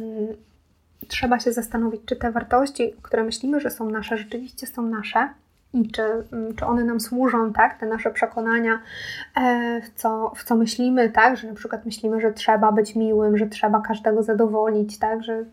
trzeba 1.09 1.41
się 1.41 1.53
zastanowić, 1.53 2.01
czy 2.07 2.17
te 2.17 2.33
wartości, 2.33 2.95
które 3.03 3.25
myślimy, 3.25 3.61
że 3.61 3.71
są 3.71 3.91
nasze, 3.91 4.19
rzeczywiście 4.19 4.67
są 4.67 4.83
nasze, 4.83 5.29
i 5.75 5.91
czy, 5.91 6.03
mm, 6.03 6.55
czy 6.57 6.67
one 6.67 6.85
nam 6.85 7.01
służą, 7.01 7.53
tak, 7.53 7.81
te 7.81 7.87
nasze 7.87 8.11
przekonania, 8.11 8.81
e, 9.37 9.81
w 9.81 9.95
co, 9.95 10.33
w 10.37 10.45
co 10.45 10.57
myślimy, 10.57 11.11
tak, 11.11 11.37
że 11.37 11.49
na 11.49 11.55
przykład 11.55 11.87
myślimy, 11.87 12.21
że 12.21 12.33
trzeba 12.33 12.73
być 12.73 12.97
miłym, 12.97 13.39
że 13.39 13.47
trzeba 13.47 13.81
każdego 13.81 14.23
zadowolić, 14.23 14.99
tak, 14.99 15.23
że 15.23 15.45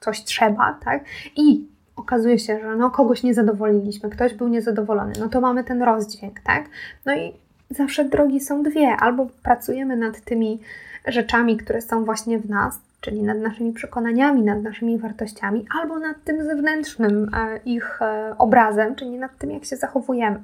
coś 0.00 0.24
trzeba, 0.24 0.78
tak, 0.84 1.04
i 1.36 1.68
okazuje 1.96 2.38
się, 2.38 2.60
że 2.60 2.76
no 2.76 2.90
kogoś 2.90 3.22
nie 3.22 3.34
zadowoliliśmy, 3.34 4.10
ktoś 4.10 4.34
był 4.34 4.48
niezadowolony, 4.48 5.12
no 5.20 5.28
to 5.28 5.40
mamy 5.40 5.64
ten 5.64 5.82
rozdźwięk, 5.82 6.40
tak, 6.40 6.64
no 7.06 7.14
i 7.14 7.32
zawsze 7.70 8.04
drogi 8.04 8.40
są 8.40 8.62
dwie, 8.62 8.96
albo 8.96 9.26
pracujemy 9.42 9.96
nad 9.96 10.20
tymi 10.20 10.60
rzeczami, 11.06 11.56
które 11.56 11.82
są 11.82 12.04
właśnie 12.04 12.38
w 12.38 12.48
nas, 12.48 12.80
czyli 13.04 13.22
nad 13.22 13.38
naszymi 13.38 13.72
przekonaniami, 13.72 14.42
nad 14.42 14.62
naszymi 14.62 14.98
wartościami, 14.98 15.66
albo 15.80 15.98
nad 15.98 16.24
tym 16.24 16.44
zewnętrznym 16.44 17.30
e, 17.34 17.60
ich 17.64 18.02
e, 18.02 18.34
obrazem, 18.38 18.94
czyli 18.94 19.18
nad 19.18 19.38
tym, 19.38 19.50
jak 19.50 19.64
się 19.64 19.76
zachowujemy. 19.76 20.40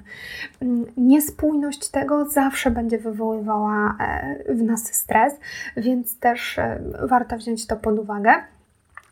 Mm, 0.61 0.85
niespójność 0.97 1.89
tego 1.89 2.25
zawsze 2.25 2.71
będzie 2.71 2.97
wywoływała 2.97 3.97
e, 3.99 4.53
w 4.53 4.63
nas 4.63 4.93
stres, 4.93 5.39
więc 5.77 6.19
też 6.19 6.59
warto 7.03 7.37
wziąć 7.37 7.67
to 7.67 7.75
pod 7.75 7.99
uwagę. 7.99 8.33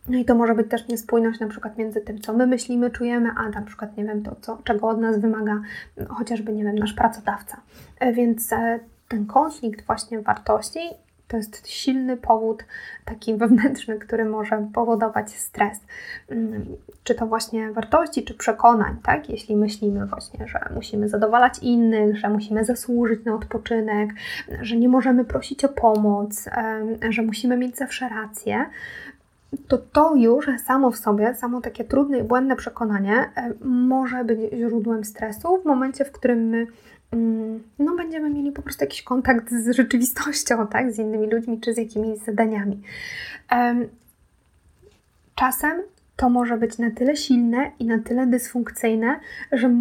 No 0.10 0.18
i 0.18 0.26
to 0.26 0.36
może 0.36 0.56
być 0.56 0.70
też 0.70 0.88
niespójność 0.88 1.40
na 1.40 1.48
przykład 1.48 1.78
między 1.78 2.02
tym, 2.02 2.20
co 2.20 2.34
my 2.34 2.48
myślimy, 2.48 2.90
czujemy, 2.90 3.30
a 3.38 3.50
na 3.50 3.62
przykład, 3.62 3.98
nie 3.98 4.06
wiem, 4.06 4.24
to, 4.24 4.36
co, 4.42 4.58
czego 4.64 4.88
od 4.88 5.00
nas 5.00 5.20
wymaga 5.20 5.62
chociażby, 6.10 6.54
nie 6.54 6.64
wiem, 6.64 6.76
nasz 6.76 6.94
pracodawca. 6.94 7.58
Więc 8.14 8.50
ten 9.08 9.26
konflikt 9.26 9.86
właśnie 9.86 10.22
wartości 10.22 10.80
to 11.30 11.38
jest 11.38 11.68
silny 11.68 12.18
powód, 12.18 12.64
taki 13.06 13.36
wewnętrzny, 13.36 14.00
który 14.00 14.26
może 14.26 14.68
powodować 14.74 15.32
stres. 15.32 15.80
Mm, 16.30 16.66
czy 17.04 17.16
to 17.16 17.28
właśnie 17.28 17.72
wartości, 17.72 18.24
czy 18.24 18.34
przekonań, 18.34 18.96
tak? 19.04 19.30
Jeśli 19.30 19.56
myślimy 19.56 20.06
właśnie, 20.06 20.48
że 20.48 20.60
musimy 20.76 21.10
zadowalać 21.10 21.60
innych, 21.62 22.18
że 22.18 22.30
musimy 22.30 22.66
zasłużyć 22.66 23.26
na 23.26 23.36
odpoczynek, 23.36 24.10
że 24.62 24.76
nie 24.76 24.90
możemy 24.90 25.26
prosić 25.26 25.66
o 25.66 25.70
pomoc, 25.70 26.50
że 27.10 27.22
musimy 27.22 27.58
mieć 27.58 27.78
zawsze 27.78 28.10
rację, 28.10 28.66
to 29.68 29.78
to 29.78 30.16
już 30.16 30.48
samo 30.66 30.92
w 30.92 30.98
sobie, 30.98 31.36
samo 31.36 31.62
takie 31.62 31.84
trudne 31.84 32.20
i 32.20 32.24
błędne 32.24 32.56
przekonanie 32.56 33.30
może 33.62 34.24
być 34.24 34.40
źródłem 34.58 35.04
stresu 35.04 35.62
w 35.62 35.66
momencie, 35.66 36.06
w 36.06 36.12
którym 36.12 36.40
my 36.40 36.68
no, 37.80 37.96
będziemy 37.96 38.30
mieli 38.30 38.52
po 38.52 38.62
prostu 38.62 38.84
jakiś 38.84 39.02
kontakt 39.02 39.52
z 39.52 39.76
rzeczywistością, 39.76 40.68
tak? 40.68 40.92
z 40.92 41.00
innymi 41.00 41.28
ludźmi 41.28 41.60
czy 41.60 41.74
z 41.74 41.78
jakimiś 41.78 42.20
zadaniami. 42.20 42.82
Czasem 45.36 45.82
to 46.16 46.30
może 46.30 46.58
być 46.58 46.78
na 46.78 46.92
tyle 46.92 47.16
silne 47.16 47.72
i 47.80 47.86
na 47.86 48.00
tyle 48.00 48.28
dysfunkcyjne, 48.28 49.20
że 49.52 49.72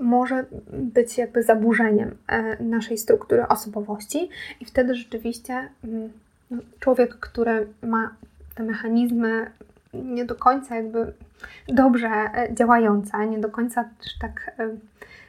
może 0.00 0.44
być 0.72 1.18
jakby 1.18 1.42
zaburzeniem 1.42 2.16
e, 2.28 2.62
naszej 2.62 2.98
struktury 2.98 3.48
osobowości, 3.48 4.28
i 4.60 4.64
wtedy 4.64 4.94
rzeczywiście 4.94 5.68
mm, 5.84 6.12
no, 6.50 6.62
człowiek, 6.80 7.14
który 7.14 7.66
ma 7.82 8.14
te 8.54 8.62
mechanizmy 8.62 9.50
nie 9.94 10.24
do 10.24 10.34
końca 10.34 10.76
jakby 10.76 11.12
dobrze 11.68 12.08
e, 12.08 12.54
działające, 12.54 13.26
nie 13.26 13.38
do 13.38 13.48
końca 13.48 13.84
też 13.84 14.18
tak 14.18 14.54
e, 14.58 14.68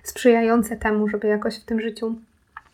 sprzyjające 0.04 0.78
temu, 0.78 1.08
żeby 1.08 1.28
jakoś 1.28 1.60
w 1.60 1.66
tym 1.66 1.82
życiu 1.82 2.16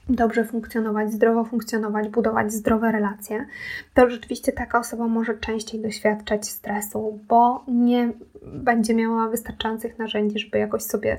dobrze 0.10 0.46
funkcjonować, 0.46 1.14
zdrowo 1.14 1.46
funkcjonować, 1.46 2.10
budować 2.10 2.54
zdrowe 2.54 2.92
relacje, 2.92 3.46
to 3.94 4.10
rzeczywiście 4.10 4.52
taka 4.52 4.80
osoba 4.80 5.08
może 5.08 5.38
częściej 5.38 5.82
doświadczać 5.82 6.48
stresu, 6.48 7.20
bo 7.28 7.64
nie 7.68 8.12
będzie 8.46 8.94
miała 8.96 9.30
wystarczających 9.30 10.00
narzędzi, 10.00 10.40
żeby 10.40 10.58
jakoś 10.58 10.84
sobie 10.84 11.18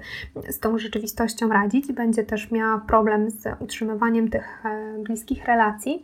z 0.49 0.59
tą 0.59 0.79
rzeczywistością 0.79 1.49
radzić 1.49 1.93
będzie 1.93 2.25
też 2.25 2.51
miała 2.51 2.79
problem 2.79 3.31
z 3.31 3.47
utrzymywaniem 3.61 4.31
tych 4.31 4.65
e, 4.65 4.99
bliskich 5.03 5.45
relacji. 5.45 6.03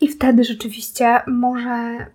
I 0.00 0.08
wtedy 0.08 0.44
rzeczywiście 0.44 1.20
może 1.26 2.06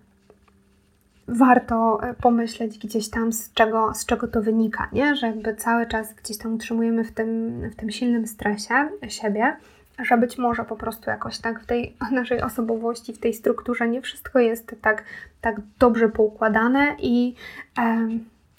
warto 1.28 2.02
e, 2.02 2.14
pomyśleć 2.14 2.78
gdzieś 2.78 3.10
tam, 3.10 3.32
z 3.32 3.52
czego, 3.52 3.94
z 3.94 4.06
czego 4.06 4.28
to 4.28 4.42
wynika, 4.42 4.88
nie? 4.92 5.16
że 5.16 5.26
jakby 5.26 5.54
cały 5.54 5.86
czas 5.86 6.14
gdzieś 6.14 6.38
tam 6.38 6.54
utrzymujemy 6.54 7.04
w 7.04 7.12
tym, 7.12 7.60
w 7.70 7.76
tym 7.76 7.90
silnym 7.90 8.26
stresie 8.26 8.88
siebie, 9.08 9.56
że 9.98 10.18
być 10.18 10.38
może 10.38 10.64
po 10.64 10.76
prostu 10.76 11.10
jakoś 11.10 11.38
tak 11.38 11.60
w 11.60 11.66
tej 11.66 11.96
naszej 12.12 12.42
osobowości, 12.42 13.12
w 13.12 13.18
tej 13.18 13.34
strukturze 13.34 13.88
nie 13.88 14.02
wszystko 14.02 14.38
jest 14.38 14.76
tak, 14.82 15.04
tak 15.40 15.60
dobrze 15.78 16.08
poukładane 16.08 16.96
i, 16.98 17.34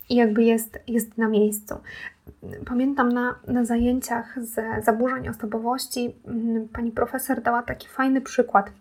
i 0.09 0.15
jakby 0.15 0.43
jest, 0.43 0.79
jest 0.87 1.17
na 1.17 1.27
miejscu. 1.27 1.75
Pamiętam 2.65 3.11
na, 3.11 3.35
na 3.47 3.65
zajęciach 3.65 4.39
z 4.41 4.85
zaburzeń 4.85 5.29
osobowości 5.29 6.15
pani 6.73 6.91
profesor 6.91 7.41
dała 7.41 7.63
taki 7.63 7.87
fajny 7.87 8.21
przykład 8.21 8.71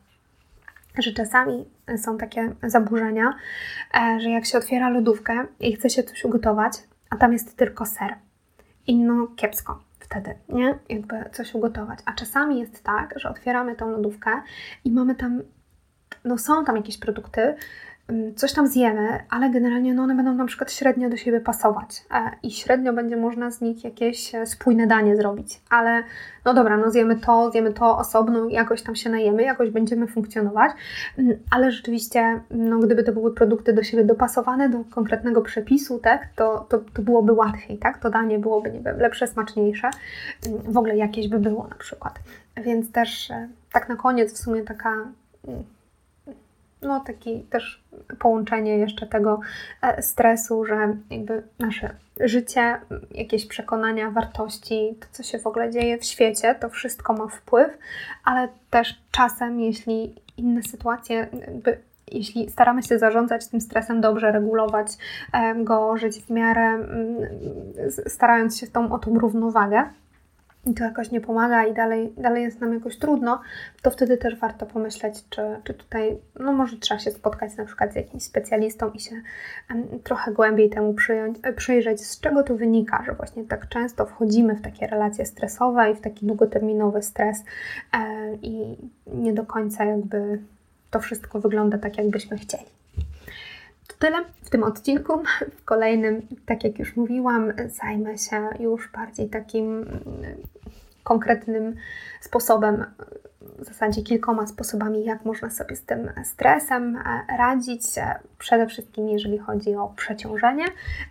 że 0.99 1.13
czasami 1.13 1.65
są 1.97 2.19
takie 2.19 2.55
zaburzenia, 2.63 3.35
e, 3.95 4.21
że 4.21 4.31
jak 4.31 4.47
się 4.47 4.59
otwiera 4.59 4.89
lodówkę 4.89 5.47
i 5.61 5.77
chce 5.77 5.91
się 5.91 6.03
coś 6.03 6.25
ugotować, 6.25 6.73
a 7.11 7.17
tam 7.17 7.33
jest 7.33 7.57
tylko 7.57 7.87
ser. 7.87 8.15
I 8.87 8.97
no 8.97 9.27
kiepsko 9.37 9.83
wtedy, 10.01 10.35
nie? 10.49 10.79
Jakby 10.89 11.31
coś 11.33 11.55
ugotować. 11.55 11.99
A 12.05 12.13
czasami 12.13 12.61
jest 12.61 12.85
tak, 12.85 13.15
że 13.17 13.29
otwieramy 13.29 13.77
tą 13.77 13.91
lodówkę 13.91 14.31
i 14.85 14.93
mamy 14.93 15.15
tam, 15.15 15.43
no 16.25 16.39
są 16.39 16.65
tam 16.65 16.77
jakieś 16.77 16.99
produkty, 16.99 17.55
coś 18.37 18.53
tam 18.53 18.67
zjemy, 18.67 19.19
ale 19.31 19.51
generalnie 19.51 19.95
no 19.95 20.03
one 20.03 20.15
będą 20.15 20.35
na 20.35 20.47
przykład 20.47 20.73
średnio 20.73 21.11
do 21.11 21.17
siebie 21.17 21.41
pasować 21.41 22.05
e, 22.11 22.31
i 22.43 22.51
średnio 22.51 22.93
będzie 22.93 23.17
można 23.17 23.51
z 23.51 23.61
nich 23.61 23.85
jakieś 23.85 24.35
e, 24.35 24.47
spójne 24.47 24.87
danie 24.87 25.17
zrobić, 25.17 25.61
ale 25.71 26.03
no 26.45 26.55
dobra, 26.55 26.77
no 26.77 26.91
zjemy 26.91 27.17
to, 27.17 27.51
zjemy 27.51 27.73
to 27.73 27.99
osobno, 27.99 28.49
jakoś 28.49 28.83
tam 28.83 28.97
się 28.97 29.11
najemy, 29.11 29.43
jakoś 29.43 29.71
będziemy 29.71 30.07
funkcjonować, 30.07 30.73
mm, 31.19 31.39
ale 31.51 31.73
rzeczywiście, 31.73 32.41
no 32.51 32.79
gdyby 32.79 33.05
to 33.05 33.13
były 33.13 33.35
produkty 33.35 33.73
do 33.73 33.83
siebie 33.83 34.05
dopasowane 34.05 34.69
do 34.69 34.79
konkretnego 34.91 35.43
przepisu, 35.43 35.99
tak, 35.99 36.29
to, 36.37 36.67
to, 36.69 36.79
to 36.79 37.03
byłoby 37.03 37.33
łatwiej, 37.33 37.79
tak, 37.79 37.99
to 37.99 38.11
danie 38.11 38.39
byłoby, 38.39 38.71
nie 38.71 38.81
wiem, 38.81 38.99
lepsze, 38.99 39.27
smaczniejsze, 39.27 39.91
mm, 40.47 40.73
w 40.73 40.79
ogóle 40.79 40.97
jakieś 40.97 41.29
by 41.29 41.39
było 41.39 41.67
na 41.69 41.77
przykład, 41.77 42.19
więc 42.57 42.93
też 42.93 43.31
e, 43.31 43.49
tak 43.73 43.89
na 43.89 43.97
koniec 43.97 44.33
w 44.33 44.39
sumie 44.39 44.63
taka 44.63 44.95
no 46.83 47.01
taki 47.01 47.41
też 47.43 47.83
połączenie 48.19 48.79
jeszcze 48.79 49.07
tego 49.07 49.41
e, 49.83 50.03
stresu, 50.03 50.65
że 50.65 50.97
jakby 51.11 51.43
nasze 51.59 51.91
życie, 52.21 52.81
jakieś 53.11 53.47
przekonania, 53.47 54.11
wartości, 54.11 54.95
to 55.01 55.07
co 55.11 55.23
się 55.23 55.39
w 55.39 55.47
ogóle 55.47 55.71
dzieje 55.71 55.99
w 55.99 56.05
świecie, 56.05 56.55
to 56.55 56.69
wszystko 56.69 57.13
ma 57.13 57.29
wpływ, 57.29 57.79
ale 58.25 58.49
też 58.71 59.01
czasem, 59.11 59.61
jeśli 59.61 60.15
inne 60.37 60.63
sytuacje, 60.63 61.29
jakby 61.41 61.79
jeśli 62.13 62.51
staramy 62.51 62.83
się 62.83 62.99
zarządzać 62.99 63.47
tym 63.47 63.61
stresem 63.61 64.01
dobrze, 64.01 64.33
regulować 64.33 64.89
go, 65.57 65.97
żyć 65.97 66.19
w 66.19 66.31
miarę, 66.31 66.63
mm, 66.63 67.17
starając 68.07 68.59
się 68.59 68.67
tą, 68.67 68.93
o 68.93 68.99
tą 68.99 69.19
równowagę, 69.19 69.85
i 70.67 70.75
to 70.75 70.85
jakoś 70.85 71.11
nie 71.11 71.21
pomaga 71.21 71.65
i 71.65 71.75
dalej, 71.75 72.13
dalej 72.17 72.43
jest 72.43 72.61
nam 72.61 72.75
jakoś 72.75 72.97
trudno, 72.97 73.41
to 73.83 73.91
wtedy 73.91 74.17
też 74.17 74.37
warto 74.37 74.67
pomyśleć, 74.67 75.25
czy, 75.31 75.43
czy 75.65 75.75
tutaj, 75.75 76.19
no 76.41 76.53
może 76.53 76.77
trzeba 76.77 77.01
się 77.01 77.11
spotkać 77.11 77.57
na 77.57 77.65
przykład 77.65 77.93
z 77.93 77.97
jakimś 77.97 78.23
specjalistą 78.23 78.91
i 78.91 79.01
się 79.01 79.17
um, 79.71 80.01
trochę 80.05 80.33
głębiej 80.33 80.71
temu 80.71 80.95
przyjąć, 80.95 81.39
e, 81.43 81.53
przyjrzeć, 81.53 82.07
z 82.07 82.21
czego 82.21 82.43
to 82.43 82.57
wynika, 82.57 83.03
że 83.07 83.13
właśnie 83.13 83.45
tak 83.45 83.69
często 83.69 84.07
wchodzimy 84.07 84.55
w 84.55 84.63
takie 84.63 84.87
relacje 84.87 85.27
stresowe 85.27 85.91
i 85.91 85.95
w 85.95 86.01
taki 86.01 86.27
długoterminowy 86.27 87.03
stres 87.03 87.45
e, 87.93 88.35
i 88.43 88.77
nie 89.07 89.33
do 89.33 89.47
końca 89.47 89.85
jakby 89.85 90.39
to 90.91 91.01
wszystko 91.01 91.41
wygląda 91.41 91.79
tak, 91.79 91.99
jakbyśmy 91.99 92.39
chcieli 92.39 92.78
tyle 93.99 94.19
w 94.43 94.51
tym 94.51 94.63
odcinku. 94.63 95.23
W 95.59 95.65
kolejnym, 95.65 96.23
tak 96.47 96.65
jak 96.65 96.79
już 96.79 96.97
mówiłam, 96.97 97.53
zajmę 97.67 98.19
się 98.19 98.49
już 98.61 98.89
bardziej 98.93 99.29
takim 99.29 99.83
mm, 99.83 99.99
konkretnym 101.05 101.75
sposobem, 102.21 102.85
w 103.59 103.65
zasadzie 103.65 104.03
kilkoma 104.03 104.47
sposobami, 104.47 105.05
jak 105.05 105.25
można 105.25 105.51
sobie 105.51 105.77
z 105.77 105.83
tym 105.83 106.11
stresem 106.25 106.97
e, 106.97 107.37
radzić. 107.39 107.83
Przede 108.39 108.67
wszystkim, 108.67 109.09
jeżeli 109.09 109.39
chodzi 109.39 109.75
o 109.75 109.89
przeciążenie, 109.97 110.65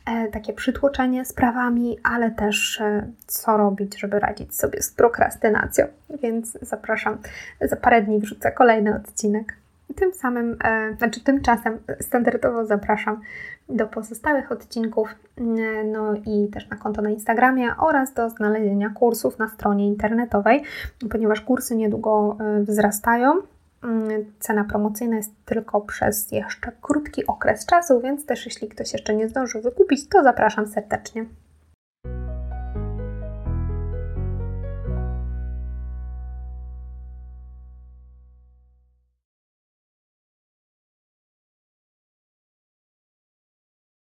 e, 0.05 0.27
takie 0.27 0.53
przytłoczenie 0.53 1.25
sprawami, 1.25 1.97
ale 2.03 2.31
też 2.31 2.81
e, 2.81 3.11
co 3.27 3.57
robić, 3.57 3.99
żeby 3.99 4.19
radzić 4.19 4.55
sobie 4.55 4.81
z 4.81 4.91
prokrastynacją. 4.91 5.85
Więc 6.21 6.57
zapraszam, 6.61 7.17
za 7.61 7.75
parę 7.75 8.01
dni 8.01 8.19
wrzucę 8.19 8.51
kolejny 8.51 8.95
odcinek. 8.95 9.53
Tym 9.95 10.13
samym, 10.13 10.57
e, 10.63 10.95
znaczy 10.97 11.23
tymczasem 11.23 11.77
standardowo 12.01 12.65
zapraszam 12.65 13.21
do 13.69 13.87
pozostałych 13.87 14.51
odcinków, 14.51 15.15
e, 15.37 15.83
no 15.83 16.13
i 16.25 16.49
też 16.53 16.69
na 16.69 16.77
konto 16.77 17.01
na 17.01 17.09
Instagramie 17.09 17.69
oraz 17.77 18.13
do 18.13 18.29
znalezienia 18.29 18.89
kursów 18.89 19.39
na 19.39 19.47
stronie 19.47 19.87
internetowej, 19.87 20.63
ponieważ 21.09 21.41
kursy 21.41 21.75
niedługo 21.75 22.37
e, 22.39 22.63
wzrastają. 22.63 23.41
Mm, 23.83 24.25
cena 24.39 24.63
promocyjna 24.63 25.15
jest 25.15 25.31
tylko 25.45 25.81
przez 25.81 26.31
jeszcze 26.31 26.71
krótki 26.81 27.27
okres 27.27 27.65
czasu, 27.65 28.01
więc 28.01 28.25
też 28.25 28.45
jeśli 28.45 28.67
ktoś 28.67 28.93
jeszcze 28.93 29.15
nie 29.15 29.29
zdążył 29.29 29.61
wykupić, 29.61 30.09
to 30.09 30.23
zapraszam 30.23 30.67
serdecznie. 30.67 31.25